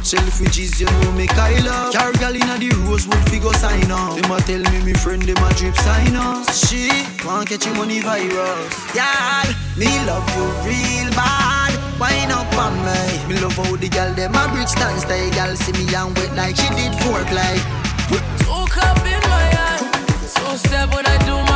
Selfie 0.09 0.41
with 0.41 0.51
Jesus, 0.51 0.79
you 0.79 0.87
know 0.87 1.11
me 1.11 1.27
Kyla. 1.27 1.91
Car 1.93 2.11
girl 2.13 2.33
inna 2.33 2.57
the 2.57 2.73
rosewood 2.89 3.29
figure 3.29 3.53
sign 3.53 3.91
up. 3.91 4.17
Them 4.17 4.31
a 4.31 4.41
tell 4.41 4.63
me 4.73 4.81
me 4.81 4.93
friend 4.93 5.21
them 5.21 5.37
a 5.37 5.53
drip 5.53 5.75
sign 5.75 6.15
up. 6.15 6.49
She 6.49 6.89
want 7.23 7.47
catch 7.47 7.65
him 7.65 7.77
on 7.77 7.89
virus. 8.01 8.73
Y'all, 8.97 9.49
me 9.77 9.85
love 10.09 10.25
you 10.33 10.49
real 10.65 11.13
bad. 11.13 11.77
Wine 12.01 12.31
up 12.31 12.49
on 12.57 12.73
me. 12.81 13.29
Me 13.29 13.39
love 13.39 13.53
how 13.53 13.75
the 13.75 13.87
girl 13.87 14.11
them 14.15 14.33
a 14.33 14.49
bridge 14.49 14.67
stand 14.67 14.99
style. 14.99 15.29
Girl 15.37 15.55
see 15.55 15.73
me 15.73 15.85
young 15.91 16.11
wet 16.15 16.33
like 16.33 16.55
she 16.55 16.69
did 16.73 16.89
work 17.05 17.29
like. 17.29 17.61
Two 18.09 18.65
cup 18.73 18.97
in 19.05 19.21
my 19.29 19.45
eye 19.61 19.89
two 20.33 20.57
step 20.57 20.89
when 20.93 21.05
I 21.05 21.17
do 21.25 21.35
my 21.45 21.48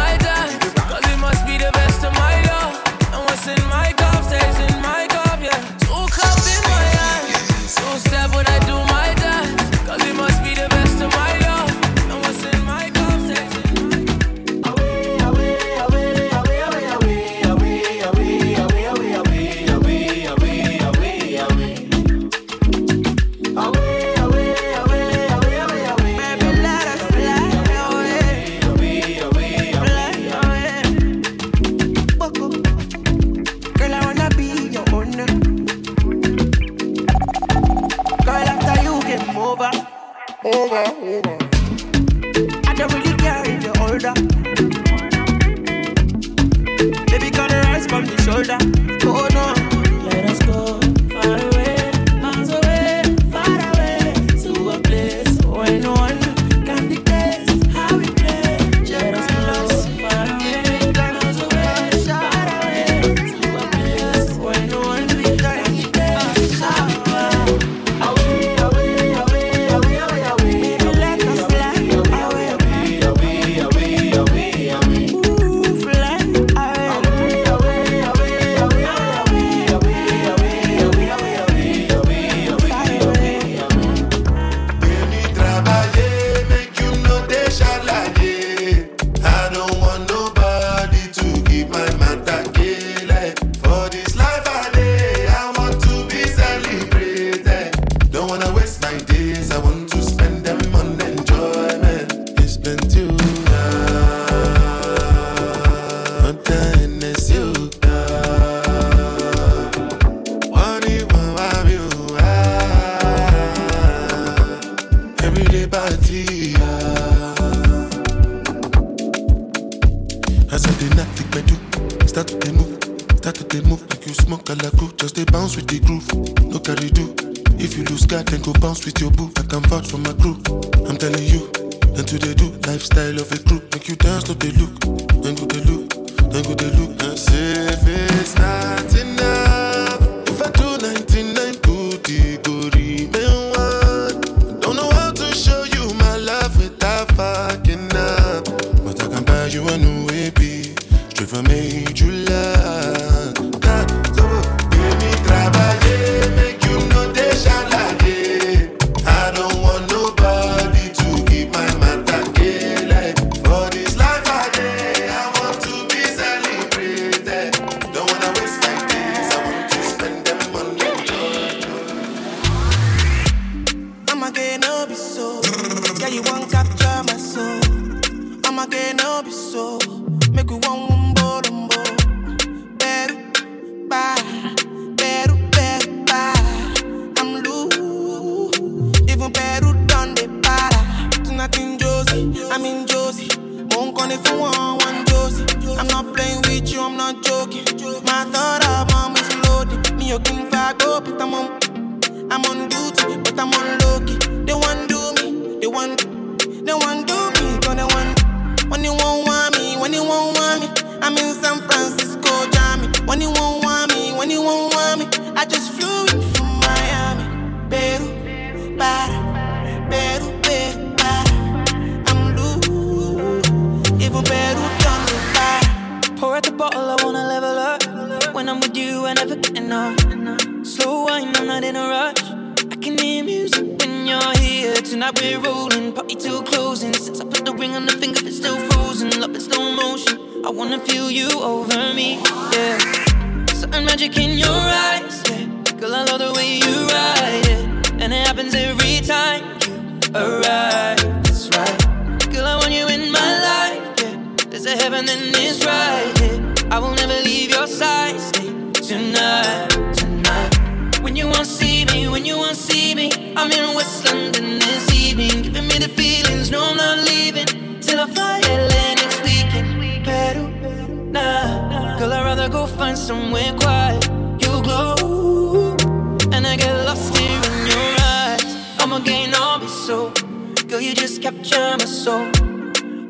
you 281.51 281.57
my 281.57 281.85
soul. 281.85 282.29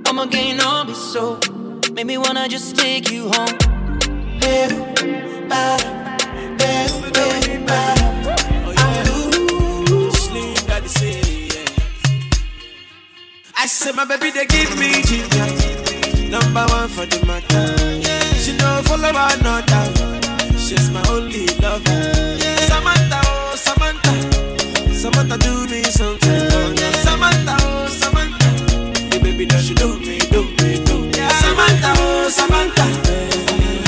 I'ma 0.08 0.26
I'll 0.62 0.86
be 0.86 0.94
so. 0.94 1.40
Make 1.94 2.06
me 2.06 2.18
wanna 2.18 2.48
just 2.48 2.76
take 2.76 3.12
you 3.12 3.30
home. 3.30 3.58
Better, 4.40 4.80
better, 5.48 5.92
better, 6.58 7.66
better. 7.66 8.04
I 13.56 13.66
said 13.66 13.96
my 13.96 14.04
baby 14.04 14.30
they 14.30 14.46
give 14.46 14.78
me 14.78 15.02
ginger 15.04 15.48
Number 16.30 16.66
one 16.68 16.90
for 16.90 17.06
the 17.06 17.26
matter 17.26 17.66
She 18.38 18.58
no 18.58 18.82
follow 18.84 19.08
another 19.08 20.58
She's 20.58 20.90
my 20.92 21.02
only 21.08 21.48
lover 21.62 22.14
Samantha, 22.68 23.22
oh 23.24 23.56
Samantha 23.56 24.94
Samantha 24.94 25.38
do 25.38 25.68
me 25.68 25.82
something 25.84 26.43
baby 29.34 29.46
that 29.46 29.62
she 29.62 29.74
do 29.74 29.98
me, 30.00 30.20
do 30.30 30.46
me, 30.62 30.78
do 30.86 31.10
me 31.10 31.14
Samantha, 31.42 31.90
oh 31.98 32.30
Samantha 32.30 32.86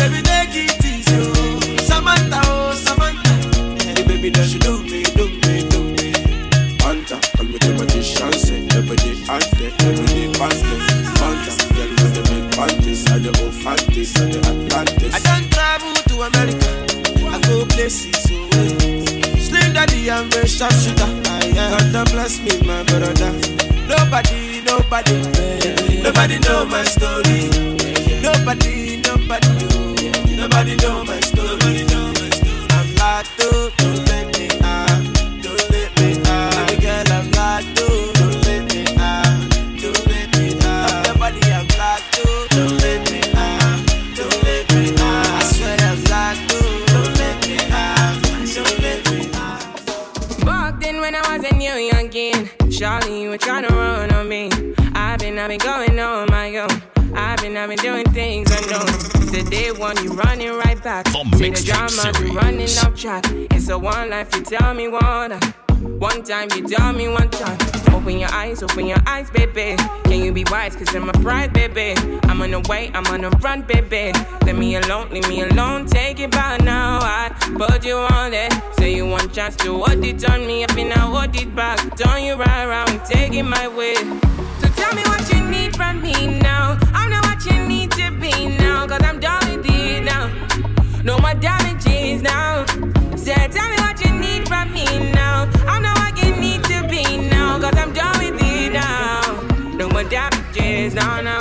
Baby 0.01 0.21
take 0.25 0.58
it 0.58 0.86
easy, 0.86 1.17
oh 1.21 1.77
Samantha, 1.86 2.41
oh 2.49 2.73
Samantha 2.73 3.29
The 3.93 4.03
baby 4.08 4.29
that 4.31 4.49
she 4.49 4.58
do 4.58 4.81
me, 4.81 5.03
do 5.13 5.29
me, 5.45 5.62
do 5.69 5.84
me 5.93 6.10
Anta, 6.81 7.21
call 7.38 7.45
me 7.45 7.58
the 7.62 7.77
magician, 7.77 8.34
say 8.34 8.65
every 8.73 8.97
day 8.97 9.13
and 9.29 9.45
day, 9.58 9.69
every 9.86 10.05
day 10.17 10.27
past 10.34 10.62
day. 10.65 10.81
Anta, 11.21 11.53
girl 11.73 11.89
with 11.93 12.13
the 12.13 12.23
big 12.29 12.45
panties, 12.53 13.05
and 13.12 13.25
the 13.25 13.31
old 13.41 13.53
fanties, 13.53 14.13
and 14.21 14.34
the 14.34 14.39
Atlantis. 14.49 15.13
I 15.13 15.19
don't 15.25 15.49
travel 15.51 15.93
to 15.93 16.15
America, 16.25 16.69
I 17.29 17.41
go 17.45 17.65
places 17.65 18.29
away. 18.29 19.05
Slim 19.38 19.73
daddy, 19.73 20.10
I'm 20.10 20.29
sharp 20.45 20.73
shooter. 20.73 21.10
God 21.93 22.12
bless 22.12 22.39
me, 22.41 22.53
my 22.65 22.84
brother. 22.84 23.34
Nobody, 23.88 24.55
nobody, 24.65 25.21
nobody 26.01 26.39
know 26.39 26.65
my 26.65 26.84
story. 26.84 27.49
Nobody, 28.21 28.97
nobody, 28.97 30.36
nobody 30.36 30.75
know 30.78 31.04
my 31.04 31.19
story. 31.19 31.86
I'm 32.71 32.95
locked 32.95 34.05
back. 60.86 61.06
The 61.06 61.38
Say 61.38 61.50
the 61.50 61.63
drama, 61.63 62.13
you 62.19 62.38
running 62.38 62.69
off 62.86 62.95
track. 62.95 63.26
It's 63.56 63.69
a 63.69 63.78
one 63.78 64.12
life, 64.12 64.34
you 64.36 64.43
tell 64.43 64.74
me 64.76 64.88
one. 64.88 65.32
One 66.00 66.21
time, 66.24 66.48
you 66.56 66.62
tell 66.67 66.93
me 66.93 67.08
one 67.10 67.30
time. 67.32 67.58
Open 67.91 68.19
your 68.19 68.32
eyes, 68.32 68.62
open 68.62 68.86
your 68.86 69.02
eyes, 69.08 69.32
baby. 69.32 69.76
Can 70.04 70.24
you 70.24 70.32
be 70.32 70.43
wise? 70.52 70.76
Cause 70.76 70.93
I'm 70.95 71.10
a 71.10 71.13
pride, 71.13 71.54
baby. 71.54 71.95
I'm 72.30 72.39
on 72.39 72.52
the 72.52 72.60
way, 72.69 72.91
I'm 72.93 73.06
on 73.08 73.21
the 73.21 73.32
run, 73.43 73.63
baby. 73.63 74.12
Let 74.45 74.56
me 74.56 74.76
alone, 74.76 75.10
leave 75.10 75.28
me 75.28 75.41
alone. 75.41 75.88
Take 75.88 76.19
it 76.19 76.30
back 76.30 76.62
now. 76.62 77.00
I 77.02 77.34
put 77.58 77.84
you 77.84 77.98
on 77.98 78.34
it. 78.36 78.54
Say 78.78 78.95
you 78.95 79.08
want 79.08 79.34
chance 79.34 79.56
to 79.58 79.84
hold 79.84 80.06
it 80.06 80.30
on 80.30 80.45
me. 80.45 80.65
I've 80.65 80.76
been 80.76 80.91
I 80.91 81.00
hold 81.00 81.36
it 81.36 81.56
back. 81.56 81.80
Turn 81.98 82.24
you 82.24 82.36
right 82.36 82.63
around, 82.63 83.04
take 83.06 83.34
it 83.34 83.43
my 83.43 83.67
way. 83.67 83.95
So 84.62 84.67
tell 84.78 84.93
me 84.93 85.02
what 85.10 85.24
you 85.34 85.41
need 85.50 85.76
from 85.76 86.02
me 86.02 86.39
now. 86.39 86.78
I 86.93 87.10
know 87.10 87.21
what 87.28 87.43
you 87.45 87.58
need 87.67 87.75
No 91.06 91.20
more 91.20 91.36
damages 91.36 92.24
now. 92.24 92.65
Say, 93.15 93.36
tell 93.50 93.70
me 93.70 93.76
what 93.78 94.04
you 94.04 94.12
need 94.12 94.48
from 94.48 94.74
me 94.74 94.86
now. 95.12 95.48
I 95.68 95.80
know 95.80 95.94
what 96.02 96.18
you 96.18 96.36
need 96.36 96.63
to 96.63 96.88
be 96.89 97.30
now. 97.30 97.60
Cause 97.60 97.78
I'm 97.78 97.94
done 97.94 98.18
with 98.18 98.41
it 98.41 98.74
now. 98.74 99.22
No 99.78 99.88
more 99.89 100.04
damages 100.04 100.96
now, 100.96 101.22
now. 101.22 101.38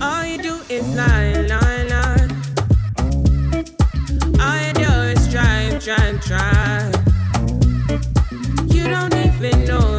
All 0.00 0.24
you 0.24 0.38
do 0.38 0.54
is 0.70 0.86
lie, 0.96 1.34
lie, 1.52 1.84
lie. 1.92 2.28
All 4.40 4.56
you 4.66 4.72
do 4.72 4.90
is 5.12 5.28
try, 5.30 5.78
try, 5.78 6.12
try. 6.22 6.90
You 8.74 8.88
don't 8.88 9.14
even 9.14 9.66
know 9.66 9.93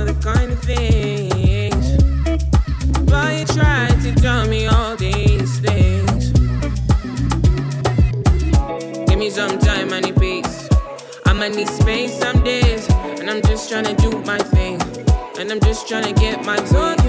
trying 13.82 13.94
to 13.94 14.10
do 14.10 14.20
my 14.20 14.38
thing. 14.38 14.80
And 15.38 15.52
I'm 15.52 15.60
just 15.60 15.86
trying 15.86 16.06
to 16.06 16.14
get 16.14 16.46
my 16.46 16.56
all 16.56 17.05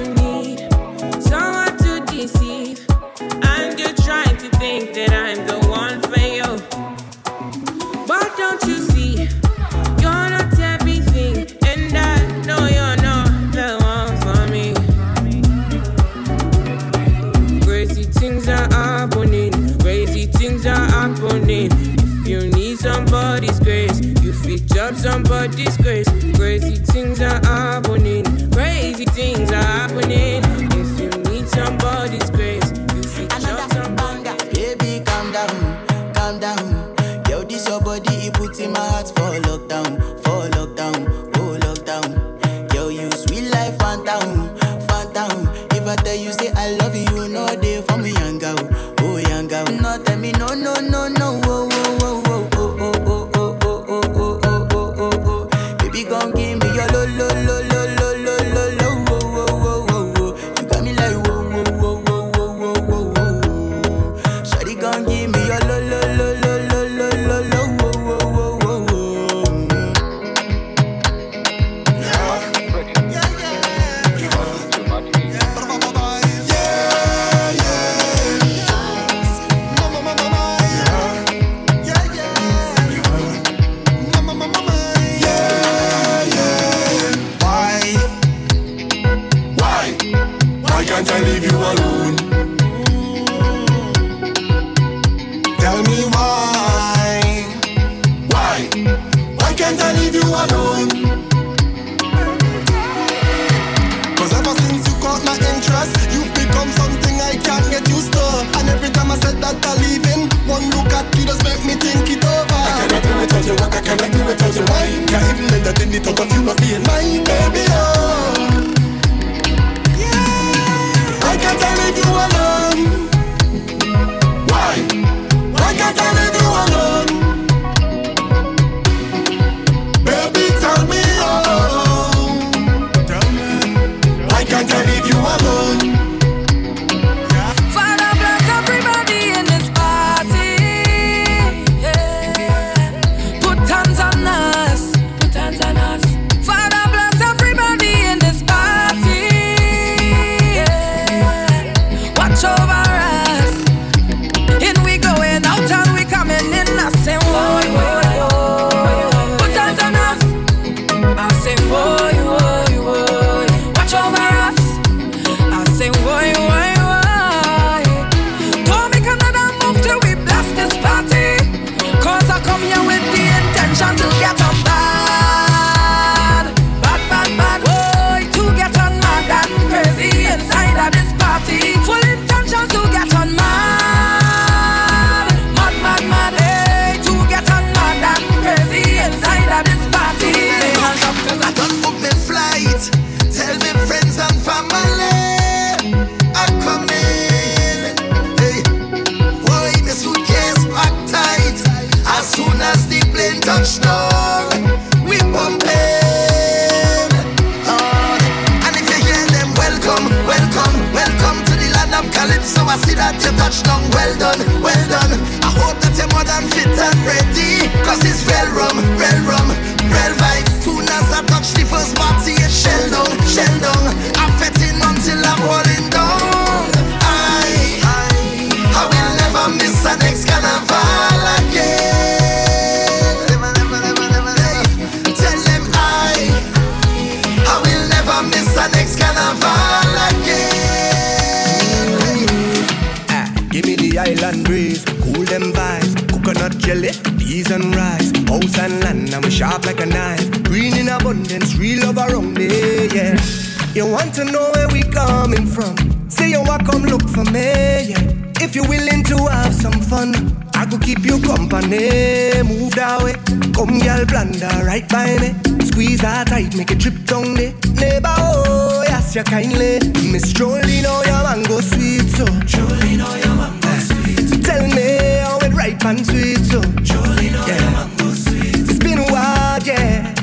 you're 258.57 258.69
willing 258.69 259.05
to 259.05 259.17
have 259.27 259.55
some 259.55 259.79
fun, 259.83 260.15
I 260.55 260.65
could 260.65 260.81
keep 260.81 261.01
you 261.05 261.21
company. 261.21 262.41
Move 262.43 262.73
that 262.73 263.03
way. 263.05 263.13
Come, 263.53 263.79
girl, 263.79 264.03
blunder 264.07 264.65
right 264.65 264.89
by 264.89 265.13
me. 265.21 265.37
Squeeze 265.67 266.01
that 266.01 266.29
tight, 266.29 266.57
make 266.57 266.71
it 266.71 266.79
drip 266.79 266.97
down 267.05 267.35
there. 267.35 267.53
Neighbor, 267.77 268.17
oh, 268.17 268.83
yes, 268.89 269.15
you 269.15 269.25
kindly. 269.25 269.85
Miss 270.09 270.33
Jolene, 270.33 270.83
know 270.83 271.03
your 271.05 271.23
mango 271.23 271.61
sweet, 271.61 272.09
so. 272.09 272.25
Jolene, 272.49 272.97
know 272.97 273.15
your 273.21 273.37
mango 273.37 273.69
eh. 273.69 273.81
sweet. 273.85 274.43
Tell 274.43 274.65
me 274.65 274.89
how 275.21 275.37
it 275.45 275.53
ripe 275.53 275.85
and 275.85 276.07
sweet, 276.07 276.41
so. 276.41 276.61
Jolene, 276.81 277.37
oh, 277.37 277.45
know 277.45 277.47
yeah. 277.47 277.61
your 277.61 277.71
mango 277.77 278.09
sweet. 278.15 278.57
It's 278.57 278.79
been 278.79 278.99
a 279.05 279.09
while, 279.13 279.61
yeah. 279.69 280.15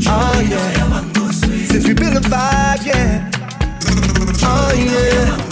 Jolene, 0.00 0.56
oh, 0.56 0.72
yeah. 0.72 1.66
Since 1.68 1.86
we 1.86 1.92
built 1.92 2.16
a 2.16 2.20
vibe, 2.20 2.86
yeah. 2.86 3.30
oh, 4.40 4.72
yeah 4.72 5.45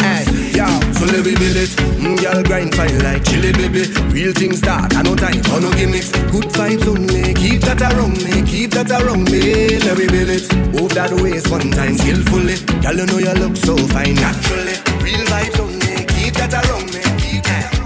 feel 1.14 1.20
every 1.20 1.34
billet. 1.34 1.70
Mm, 1.98 2.20
Girl 2.20 2.42
grind 2.42 2.74
fine 2.74 2.98
like 3.02 3.24
chili 3.24 3.52
baby. 3.52 3.86
Real 4.12 4.32
things 4.32 4.58
start, 4.58 4.94
I 4.96 5.02
no 5.02 5.14
time 5.14 5.42
for 5.42 5.60
no 5.60 5.70
gimmicks. 5.72 6.10
Good 6.30 6.48
vibes 6.54 6.86
only, 6.86 7.34
keep 7.34 7.60
that 7.62 7.80
around 7.82 8.22
me, 8.22 8.42
keep 8.42 8.70
that 8.72 8.90
around 8.90 9.30
me. 9.30 9.76
Every 9.88 10.06
billet, 10.06 10.44
move 10.74 10.94
that 10.94 11.12
waist 11.22 11.50
one 11.50 11.70
time 11.70 11.96
skillfully. 11.96 12.56
Girl 12.82 12.96
you 12.96 13.06
know 13.06 13.18
you 13.18 13.34
look 13.34 13.56
so 13.56 13.76
fine 13.76 14.14
naturally. 14.14 14.76
Real 15.02 15.24
vibes 15.26 15.58
only, 15.60 16.04
keep 16.14 16.34
that 16.34 16.52
around 16.54 16.86
me, 16.92 17.02
keep 17.20 17.42
that. 17.44 17.83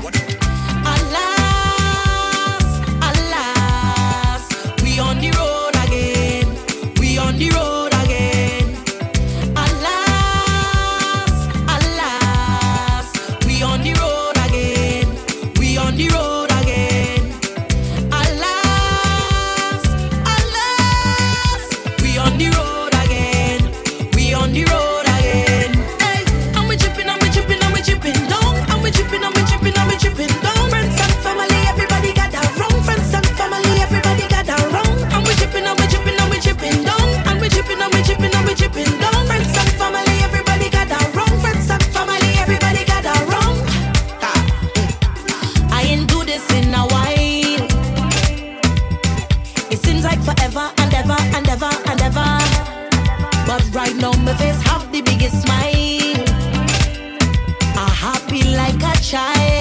like 58.68 58.83
a 58.83 59.00
child. 59.00 59.58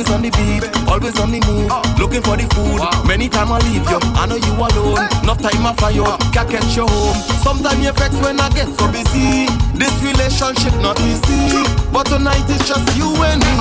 Always 0.00 0.16
on 0.16 0.22
the 0.24 0.32
beat, 0.32 0.64
always 0.88 1.20
on 1.20 1.28
the 1.28 1.44
move. 1.44 1.68
Looking 2.00 2.24
for 2.24 2.32
the 2.32 2.48
food. 2.56 2.80
Many 3.04 3.28
time 3.28 3.52
I 3.52 3.60
leave 3.68 3.84
you. 3.84 4.00
I 4.16 4.24
know 4.24 4.40
you 4.40 4.56
alone. 4.56 5.04
No 5.28 5.36
time 5.36 5.60
I 5.60 5.76
fire 5.76 5.92
you. 5.92 6.08
Can't 6.32 6.48
catch 6.48 6.72
you 6.72 6.88
home. 6.88 7.12
Sometimes 7.44 7.84
you 7.84 7.92
vex 7.92 8.16
when 8.24 8.40
I 8.40 8.48
get 8.56 8.72
so 8.80 8.88
busy. 8.88 9.44
This 9.76 9.92
relationship 10.00 10.72
not 10.80 10.96
easy. 11.04 11.52
But 11.92 12.08
tonight 12.08 12.48
it's 12.48 12.64
just 12.64 12.88
you 12.96 13.12
and 13.12 13.44
me. 13.44 13.52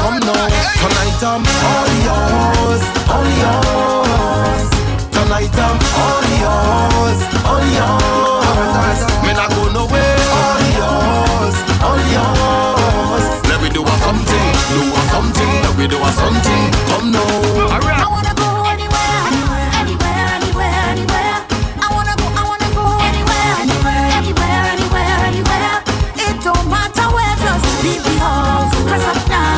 Come 0.00 0.24
now. 0.24 0.48
Tonight 0.80 1.20
I'm 1.20 1.44
all 1.44 1.92
yours. 2.00 2.80
All 3.12 3.28
yours. 3.44 4.64
Tonight 5.12 5.52
I'm 5.52 5.76
all 6.00 6.24
yours. 6.40 7.18
All 7.44 7.60
yours. 7.76 9.04
Me 9.20 9.36
not 9.36 9.52
go 9.52 9.68
nowhere. 9.68 10.16
All 10.32 10.64
yours. 10.80 11.56
All 11.84 12.00
yours 12.08 13.43
do 13.74 13.82
a 13.82 13.90
something, 14.06 14.52
do 14.70 14.82
a 14.94 15.02
something, 15.10 15.62
now 15.62 15.76
we 15.76 15.88
do 15.88 15.98
a 15.98 16.10
something. 16.12 16.70
Come 16.88 17.10
now. 17.10 17.20
I 17.20 18.06
wanna 18.08 18.32
go 18.38 18.62
anywhere, 18.70 19.18
anywhere, 19.26 19.68
anywhere, 19.82 20.78
anywhere. 20.94 21.36
I 21.82 21.86
wanna 21.90 22.14
go, 22.14 22.26
I 22.38 22.42
wanna 22.50 22.70
go 22.78 22.86
anywhere, 23.10 23.50
anywhere, 23.66 24.62
anywhere, 24.70 25.16
anywhere. 25.26 25.82
It 26.14 26.36
don't 26.44 26.66
matter 26.70 27.08
where, 27.16 27.36
just 27.42 27.66
leave 27.82 28.04
the 28.04 28.14
house, 28.22 28.74
cause 28.86 29.06
I'm 29.10 29.28
not. 29.28 29.53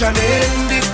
and 0.00 0.87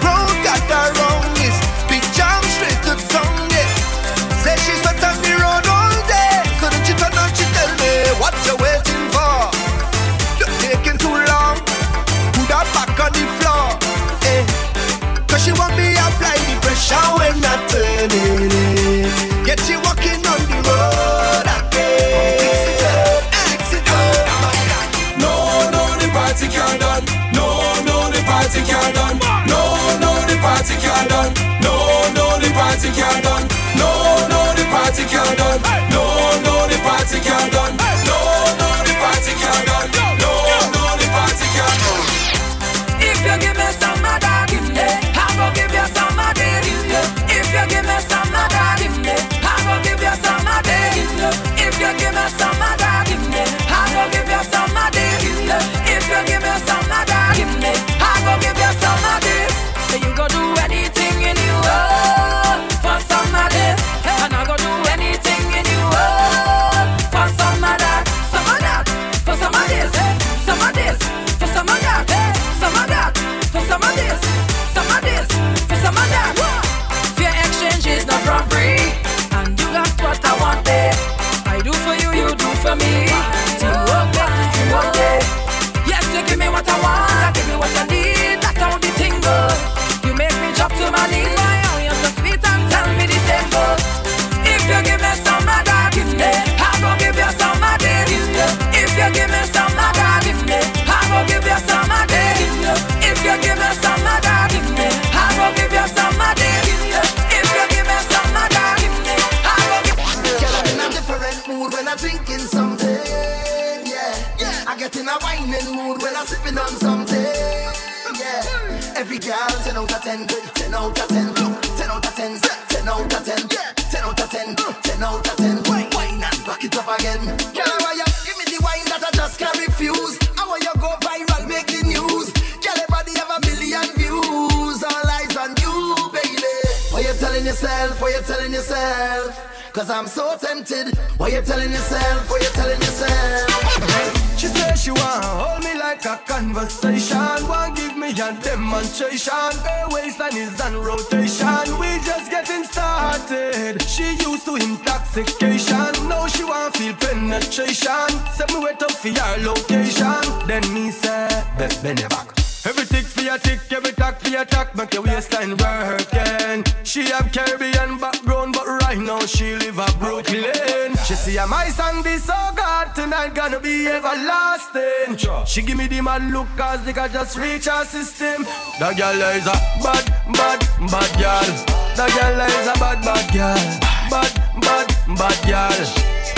Girl, 119.25 119.57
ten 119.65 119.77
out 119.79 119.91
of 119.91 120.03
ten, 120.03 120.27
ten 120.27 120.75
out 120.75 121.01
of 121.01 121.09
ten, 121.09 121.33
look, 121.33 121.63
ten 121.81 121.89
out 121.89 122.05
of 122.05 122.15
ten, 122.15 122.39
ten 122.69 122.87
out 122.87 123.09
of 123.09 123.25
ten, 123.25 123.49
ten 123.49 124.05
out 124.05 124.21
of 124.21 124.29
ten, 124.29 124.55
ten 124.55 125.03
out 125.03 125.27
of 125.27 125.37
ten. 125.39 125.57
Wine 125.65 125.89
wine 125.97 126.21
and 126.21 126.45
back 126.45 126.63
it 126.63 126.77
up 126.77 126.85
again. 127.01 127.25
Girl, 127.57 127.77
why 127.81 127.97
you 127.97 128.05
give 128.21 128.37
me 128.37 128.45
the 128.53 128.61
wine 128.61 128.85
that 128.93 129.01
I 129.01 129.11
just 129.17 129.39
can't 129.39 129.57
refuse? 129.57 130.19
How 130.37 130.45
will 130.45 130.61
you 130.61 130.75
go 130.77 130.93
viral, 131.01 131.49
make 131.49 131.73
the 131.73 131.81
news? 131.89 132.37
Girl, 132.61 132.77
everybody 132.77 133.17
have 133.17 133.33
a 133.33 133.41
million 133.49 133.89
views. 133.97 134.85
All 134.85 135.09
eyes 135.09 135.37
on 135.41 135.57
you, 135.57 135.97
baby. 136.13 136.45
Why 136.93 137.01
you 137.09 137.15
telling 137.17 137.47
yourself? 137.47 137.99
Why 138.03 138.11
you 138.11 138.21
telling 138.29 138.53
yourself? 138.53 139.73
Cause 139.73 139.89
I'm 139.89 140.07
so 140.07 140.37
tempted. 140.37 140.99
Why 141.17 141.29
you 141.29 141.41
telling 141.41 141.73
yourself? 141.73 142.29
Why 142.29 142.45
you 142.45 142.51
telling 142.53 142.77
yourself? 142.77 144.14
She 144.45 144.51
say 144.51 144.75
she 144.77 144.91
want 144.91 145.25
hold 145.25 145.65
me 145.65 145.73
like 145.75 146.05
a 146.05 146.21
conversation. 146.27 147.17
Want 147.49 147.77
give 147.77 147.97
me 147.97 148.11
a 148.11 148.37
demonstration. 148.43 149.33
Her 149.33 149.89
and 149.89 150.37
is 150.37 150.61
on 150.61 150.75
rotation. 150.85 151.79
We 151.81 151.89
just 152.05 152.31
getting 152.31 152.65
started. 152.65 153.81
She 153.81 154.05
used 154.17 154.45
to 154.45 154.57
intoxication. 154.57 156.09
Now 156.11 156.27
she 156.27 156.45
want 156.45 156.77
feel 156.77 156.93
penetration. 156.93 158.11
Set 158.35 158.53
me 158.53 158.59
wait 158.59 158.83
up 158.83 158.91
for 158.91 159.09
your 159.09 159.39
location. 159.39 160.21
Then 160.47 160.63
me 160.75 160.91
say, 160.91 161.27
best 161.57 161.83
bend 161.83 162.07
back. 162.11 162.34
Every 162.67 162.87
tick 162.87 163.05
for 163.05 163.21
a 163.29 163.39
tick, 163.39 163.61
every 163.73 163.93
tack 163.93 164.21
for 164.21 164.35
a 164.35 164.45
tack, 164.45 164.75
make 164.75 164.95
your 164.95 165.03
waistline 165.03 165.55
working. 165.59 166.65
She 166.83 167.03
have 167.11 167.31
Caribbean 167.31 167.99
background, 167.99 168.55
but 168.55 168.67
right 168.67 168.97
now 168.97 169.21
she 169.27 169.55
live 169.57 169.79
a 169.79 169.87
Brooklyn. 169.99 170.97
She 171.05 171.15
see 171.15 171.37
a 171.37 171.47
my 171.47 171.69
song 171.69 172.03
be 172.03 172.17
so 172.17 172.33
good, 172.57 172.95
tonight 172.95 173.35
gonna 173.35 173.61
be 173.61 173.87
everlasting. 173.87 175.19
She 175.47 175.61
give 175.61 175.77
me 175.77 175.89
the 175.89 176.01
mad 176.01 176.33
look, 176.33 176.49
cause 176.57 176.83
they 176.87 176.95
can 176.95 177.13
just 177.13 177.37
reach 177.37 177.67
her 177.67 177.85
system. 177.85 178.45
That 178.81 178.97
girl 178.97 179.21
is 179.37 179.47
a 179.47 179.57
bad, 179.85 180.07
bad, 180.33 180.61
bad 180.89 181.13
girl. 181.21 181.49
That 181.97 182.11
girl 182.17 182.41
is 182.49 182.67
a 182.67 182.75
bad, 182.81 183.05
bad 183.05 183.33
girl. 183.35 183.65
Bad, 184.09 184.33
bad, 184.63 184.89
bad 185.19 185.39
girl. 185.45 185.87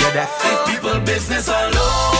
Yeah, 0.00 0.10
that's 0.10 0.70
people 0.70 0.98
business 1.00 1.46
alone. 1.46 2.15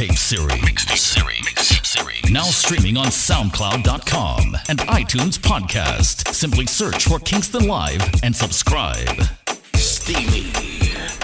mixtape 0.00 0.16
series. 0.16 0.62
Mixtape 0.62 0.96
series. 0.96 1.40
Mixtape 1.40 1.86
series. 1.86 2.30
Now 2.30 2.44
streaming 2.44 2.96
on 2.96 3.06
SoundCloud.com 3.06 4.56
and 4.70 4.78
iTunes 4.80 5.38
Podcast. 5.38 6.32
Simply 6.32 6.66
search 6.66 7.04
for 7.04 7.18
Kingston 7.18 7.66
Live 7.66 8.02
and 8.22 8.34
subscribe. 8.34 9.20
Steamy. 9.74 10.44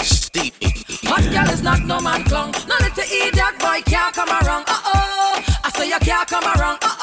Steamy. 0.02 0.52
Hot 1.08 1.22
girl 1.32 1.54
is 1.54 1.62
not 1.62 1.84
no 1.86 2.00
man 2.00 2.24
clung. 2.24 2.52
No 2.68 2.74
little 2.80 3.04
idiot 3.04 3.58
boy 3.58 3.80
can't 3.86 4.14
come 4.14 4.28
around. 4.28 4.64
Uh 4.68 4.80
oh. 4.84 5.44
I 5.64 5.70
say 5.70 5.88
you 5.88 5.98
can't 6.00 6.28
come 6.28 6.44
around. 6.44 6.78
Uh-oh. 6.82 6.95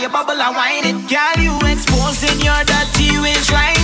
you 0.00 0.08
bubble 0.08 0.32
and 0.32 0.56
wine 0.56 0.86
it. 0.86 0.96
Girl, 1.08 1.44
you 1.44 1.52
exposing 1.68 2.40
your 2.40 2.64
dirty 2.64 3.20
ways, 3.20 3.50
right? 3.52 3.79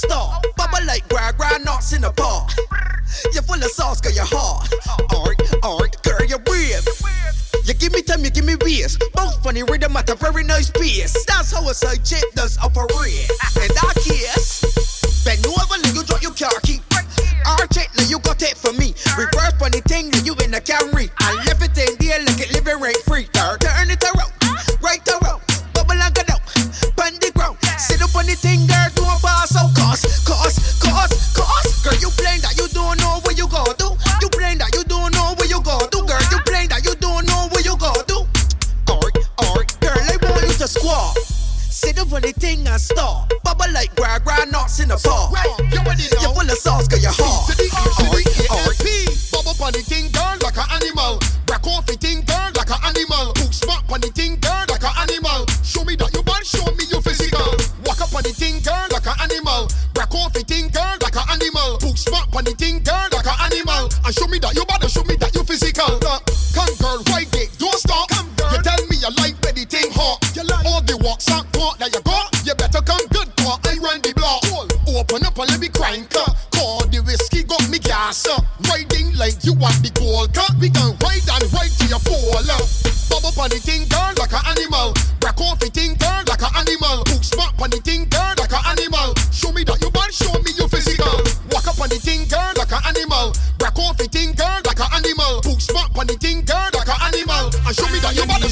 star. 0.00 0.40
Bubble 0.56 0.84
like 0.86 1.06
grind, 1.08 1.36
grind 1.36 1.64
knots 1.64 1.92
in 1.92 2.02
the 2.02 2.10
bar. 2.12 2.46
You're 3.32 3.42
full 3.42 3.56
of 3.56 3.70
sauce, 3.70 4.00
girl, 4.00 4.12
you're 4.12 4.24
hard. 4.24 4.72
Art, 5.14 5.40
art, 5.62 6.02
girl, 6.02 6.24
you're 6.26 6.42
weird. 6.46 6.84
You 7.64 7.74
give 7.74 7.92
me 7.92 8.02
time, 8.02 8.24
you 8.24 8.30
give 8.30 8.44
me 8.44 8.56
beers. 8.56 8.96
Both 9.14 9.42
funny 9.42 9.62
rhythm 9.62 9.96
at 9.96 10.08
a 10.08 10.14
very 10.14 10.44
nice 10.44 10.70
pace. 10.70 11.24
That's 11.26 11.52
how 11.52 11.68
a 11.68 11.74
side 11.74 12.04
chick 12.04 12.24
does 12.34 12.56
operate. 12.58 13.30
And 13.60 13.72
I 13.76 13.92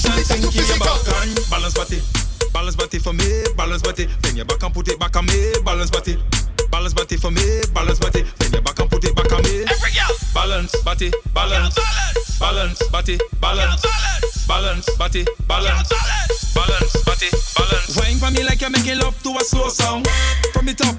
position, 0.01 0.25
sink 0.25 0.55
your 0.55 0.79
back 0.79 1.09
and 1.23 1.35
balance 1.51 1.75
body. 1.75 2.01
Balance 2.53 2.77
body 2.77 2.99
for 2.99 3.13
me, 3.13 3.45
balance 3.57 3.83
body. 3.83 4.07
Bend 4.23 4.37
your 4.37 4.47
back 4.47 4.63
and 4.63 4.75
put 4.75 4.89
it 4.89 4.99
back 4.99 5.17
on 5.17 5.27
me, 5.27 5.53
balance 5.65 5.91
body. 5.91 6.17
Balance 6.71 6.95
body 6.95 7.17
for 7.17 7.31
me, 7.31 7.63
balance 7.75 7.99
body. 7.99 8.25
Bend 8.39 8.53
your 8.53 8.63
back 8.63 8.79
and 8.79 8.91
put 8.91 9.05
it 9.05 9.15
back 9.15 9.33
on 9.33 9.43
me. 9.43 9.63
Every 9.63 9.91
girl. 9.91 10.15
Balance 10.35 10.75
body, 10.83 11.13
balance. 11.35 11.79
Balance 12.39 12.83
body, 12.89 13.19
balance. 13.41 13.83
Balance 14.47 14.91
body, 14.97 15.27
balance. 15.47 15.89
Balance 16.55 17.05
body, 17.05 17.29
balance. 17.57 17.97
Wine 17.97 18.19
for 18.19 18.31
me 18.31 18.45
like 18.45 18.61
you're 18.61 18.71
making 18.71 18.99
love 18.99 19.21
to 19.23 19.31
a 19.37 19.41
slow 19.41 19.69
song. 19.69 20.05
From 20.53 20.67
the 20.67 20.75
top, 20.75 20.97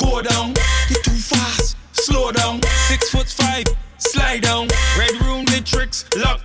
go 0.00 0.22
down. 0.22 0.54
Get 0.88 1.02
too 1.04 1.12
fast, 1.12 1.76
slow 1.92 2.32
down. 2.32 2.60
Six 2.88 3.10
foot 3.10 3.28
five, 3.28 3.64
slide 3.98 4.42
down. 4.42 4.68
Red 4.98 5.14
room 5.22 5.44
the 5.46 5.62
tricks, 5.64 6.04
lock 6.16 6.41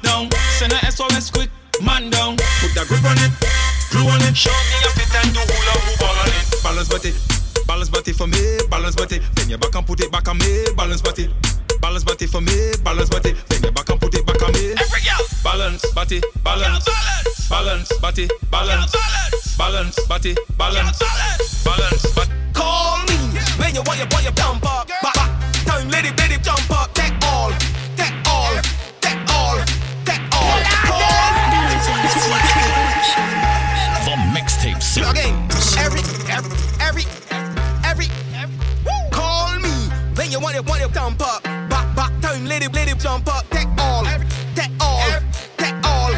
man 2.00 2.10
down. 2.10 2.38
Put 2.62 2.74
that 2.76 2.86
grip 2.88 3.04
on 3.06 3.18
it, 3.18 3.32
glue 3.90 4.10
on 4.10 4.22
it. 4.22 4.36
Show 4.38 4.54
me 4.54 4.78
a 4.86 4.90
fit 4.94 5.10
and 5.18 5.34
do 5.34 5.42
hula 5.42 5.74
hoop 5.86 6.02
all 6.06 6.18
on 6.22 6.30
it. 6.30 6.46
Balance 6.64 6.90
body, 6.90 7.12
balance 7.66 7.90
body 7.90 8.14
for 8.14 8.28
me, 8.28 8.60
balance 8.70 8.96
body. 8.96 9.20
Then 9.36 9.50
your 9.50 9.58
back 9.58 9.76
and 9.76 9.86
put 9.86 10.00
it 10.02 10.12
back 10.12 10.28
on 10.28 10.38
me, 10.38 10.66
balance 10.76 11.02
body. 11.02 11.34
Balance 11.82 12.04
body 12.04 12.28
for 12.28 12.42
me, 12.42 12.74
balance 12.84 13.10
body. 13.10 13.34
Then 13.50 13.64
your 13.64 13.72
back 13.72 13.90
and 13.90 14.00
put 14.00 14.14
it 14.14 14.26
back 14.26 14.42
on 14.42 14.52
me. 14.54 14.74
Every 14.78 15.02
girl. 15.02 15.24
Balance 15.44 15.86
body, 15.94 16.22
balance. 16.44 16.86
Balance, 16.86 17.90
balance 17.90 17.92
body, 18.00 18.28
balance. 18.52 18.96
Balance 19.58 20.00
body, 20.08 20.36
balance. 20.58 21.00
Balance 21.66 22.06
body. 22.14 22.32
Call 22.54 22.98
me 23.10 23.16
when 23.58 23.74
you 23.74 23.82
want 23.86 23.98
your 23.98 24.08
boy 24.08 24.22
your 24.22 24.34
pump 24.34 24.66
up. 24.66 25.07
jump 41.08 41.22
up. 41.22 41.44
Back, 41.70 41.96
back 41.96 42.22
time, 42.22 42.46
let 42.46 42.62
it, 42.62 42.74
let 42.74 42.90
it 42.90 43.00
jump 43.00 43.28
up. 43.34 43.50
Take 43.50 43.70
all, 43.80 44.04
take 44.56 44.72
all, 44.82 45.08
take 45.56 45.76
all. 45.86 46.12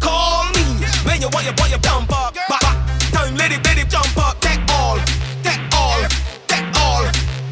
Call 0.00 0.44
me 0.54 0.64
when 1.06 1.20
you 1.20 1.28
want 1.30 1.44
your 1.44 1.54
boy, 1.54 1.66
you 1.70 1.78
jump 1.78 2.10
up. 2.10 2.34
Back, 2.34 2.60
back 2.62 3.12
time, 3.12 3.36
let 3.36 3.52
it, 3.52 3.64
let 3.64 3.78
it 3.78 3.88
jump 3.88 4.16
up. 4.18 4.40
Take 4.40 4.58
all, 4.74 4.98
take 5.46 5.62
all, 5.78 6.02
take 6.48 6.66
all, 6.82 7.04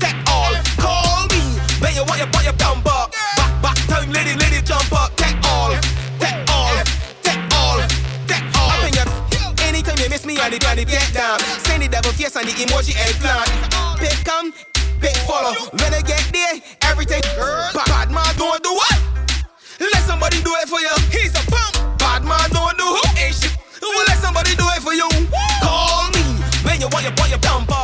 take 0.03 0.19
all. 0.27 0.53
Call 0.83 1.29
me 1.31 1.39
when 1.79 1.95
you 1.95 2.03
want 2.03 2.19
your 2.19 2.31
boy, 2.35 2.43
you 2.43 2.53
jump 2.59 2.87
up. 2.87 3.15
Back, 3.39 3.63
back 3.63 3.79
time, 3.87 4.11
let 4.11 4.27
it, 4.27 4.41
let 4.41 4.53
it 4.53 4.65
jump 4.67 4.93
up. 4.93 5.15
Take 5.15 5.39
all, 5.47 5.71
take 6.19 6.43
all, 6.51 6.83
take 7.23 7.47
all, 7.55 7.79
take 8.27 8.47
all. 8.59 8.75
Up 8.75 8.83
in 8.89 8.95
your 8.99 9.07
anytime 9.69 9.99
you 10.03 10.09
miss 10.11 10.27
me, 10.27 10.41
I 10.41 10.49
need, 10.51 10.65
I 10.65 10.75
need 10.75 10.89
get 10.89 11.15
down. 11.15 11.39
Send 11.63 11.85
the 11.85 11.89
devil 11.89 12.11
face 12.11 12.35
and 12.35 12.49
the 12.49 12.53
emoji 12.59 12.99
eggplant. 13.07 13.47
Pick 14.01 14.25
come 14.25 14.53
follow. 15.29 15.53
When 15.77 15.93
I 15.93 16.01
get 16.01 16.25
there, 16.33 16.57
everything. 16.89 17.21
Girl. 17.37 17.69
Bad 17.87 18.11
man 18.11 18.33
don't 18.41 18.63
do 18.65 18.73
what? 18.73 18.97
Let 19.79 20.03
somebody 20.09 20.41
do 20.43 20.53
it 20.65 20.69
for 20.73 20.81
you. 20.81 20.95
He's 21.13 21.37
a 21.37 21.45
bum. 21.53 21.97
Bad 21.99 22.25
man 22.25 22.49
don't 22.51 22.77
do 22.81 22.87
who? 22.97 23.03
Ain't 23.21 23.37
shit. 23.37 23.53
Well, 23.83 24.05
let 24.09 24.19
somebody 24.19 24.57
do 24.57 24.65
it 24.75 24.81
for 24.81 24.95
you. 24.95 25.09
Call 25.61 26.09
me 26.17 26.25
when 26.65 26.81
you 26.81 26.89
want 26.89 27.05
your 27.05 27.13
boy, 27.13 27.29
your 27.29 27.39
bum. 27.45 27.78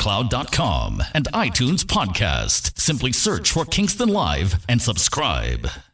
SoundCloud.com 0.00 1.02
and 1.14 1.26
iTunes 1.34 1.84
Podcast. 1.84 2.78
Simply 2.78 3.12
search 3.12 3.50
for 3.52 3.66
Kingston 3.66 4.08
Live 4.08 4.64
and 4.68 4.80
subscribe. 4.80 5.68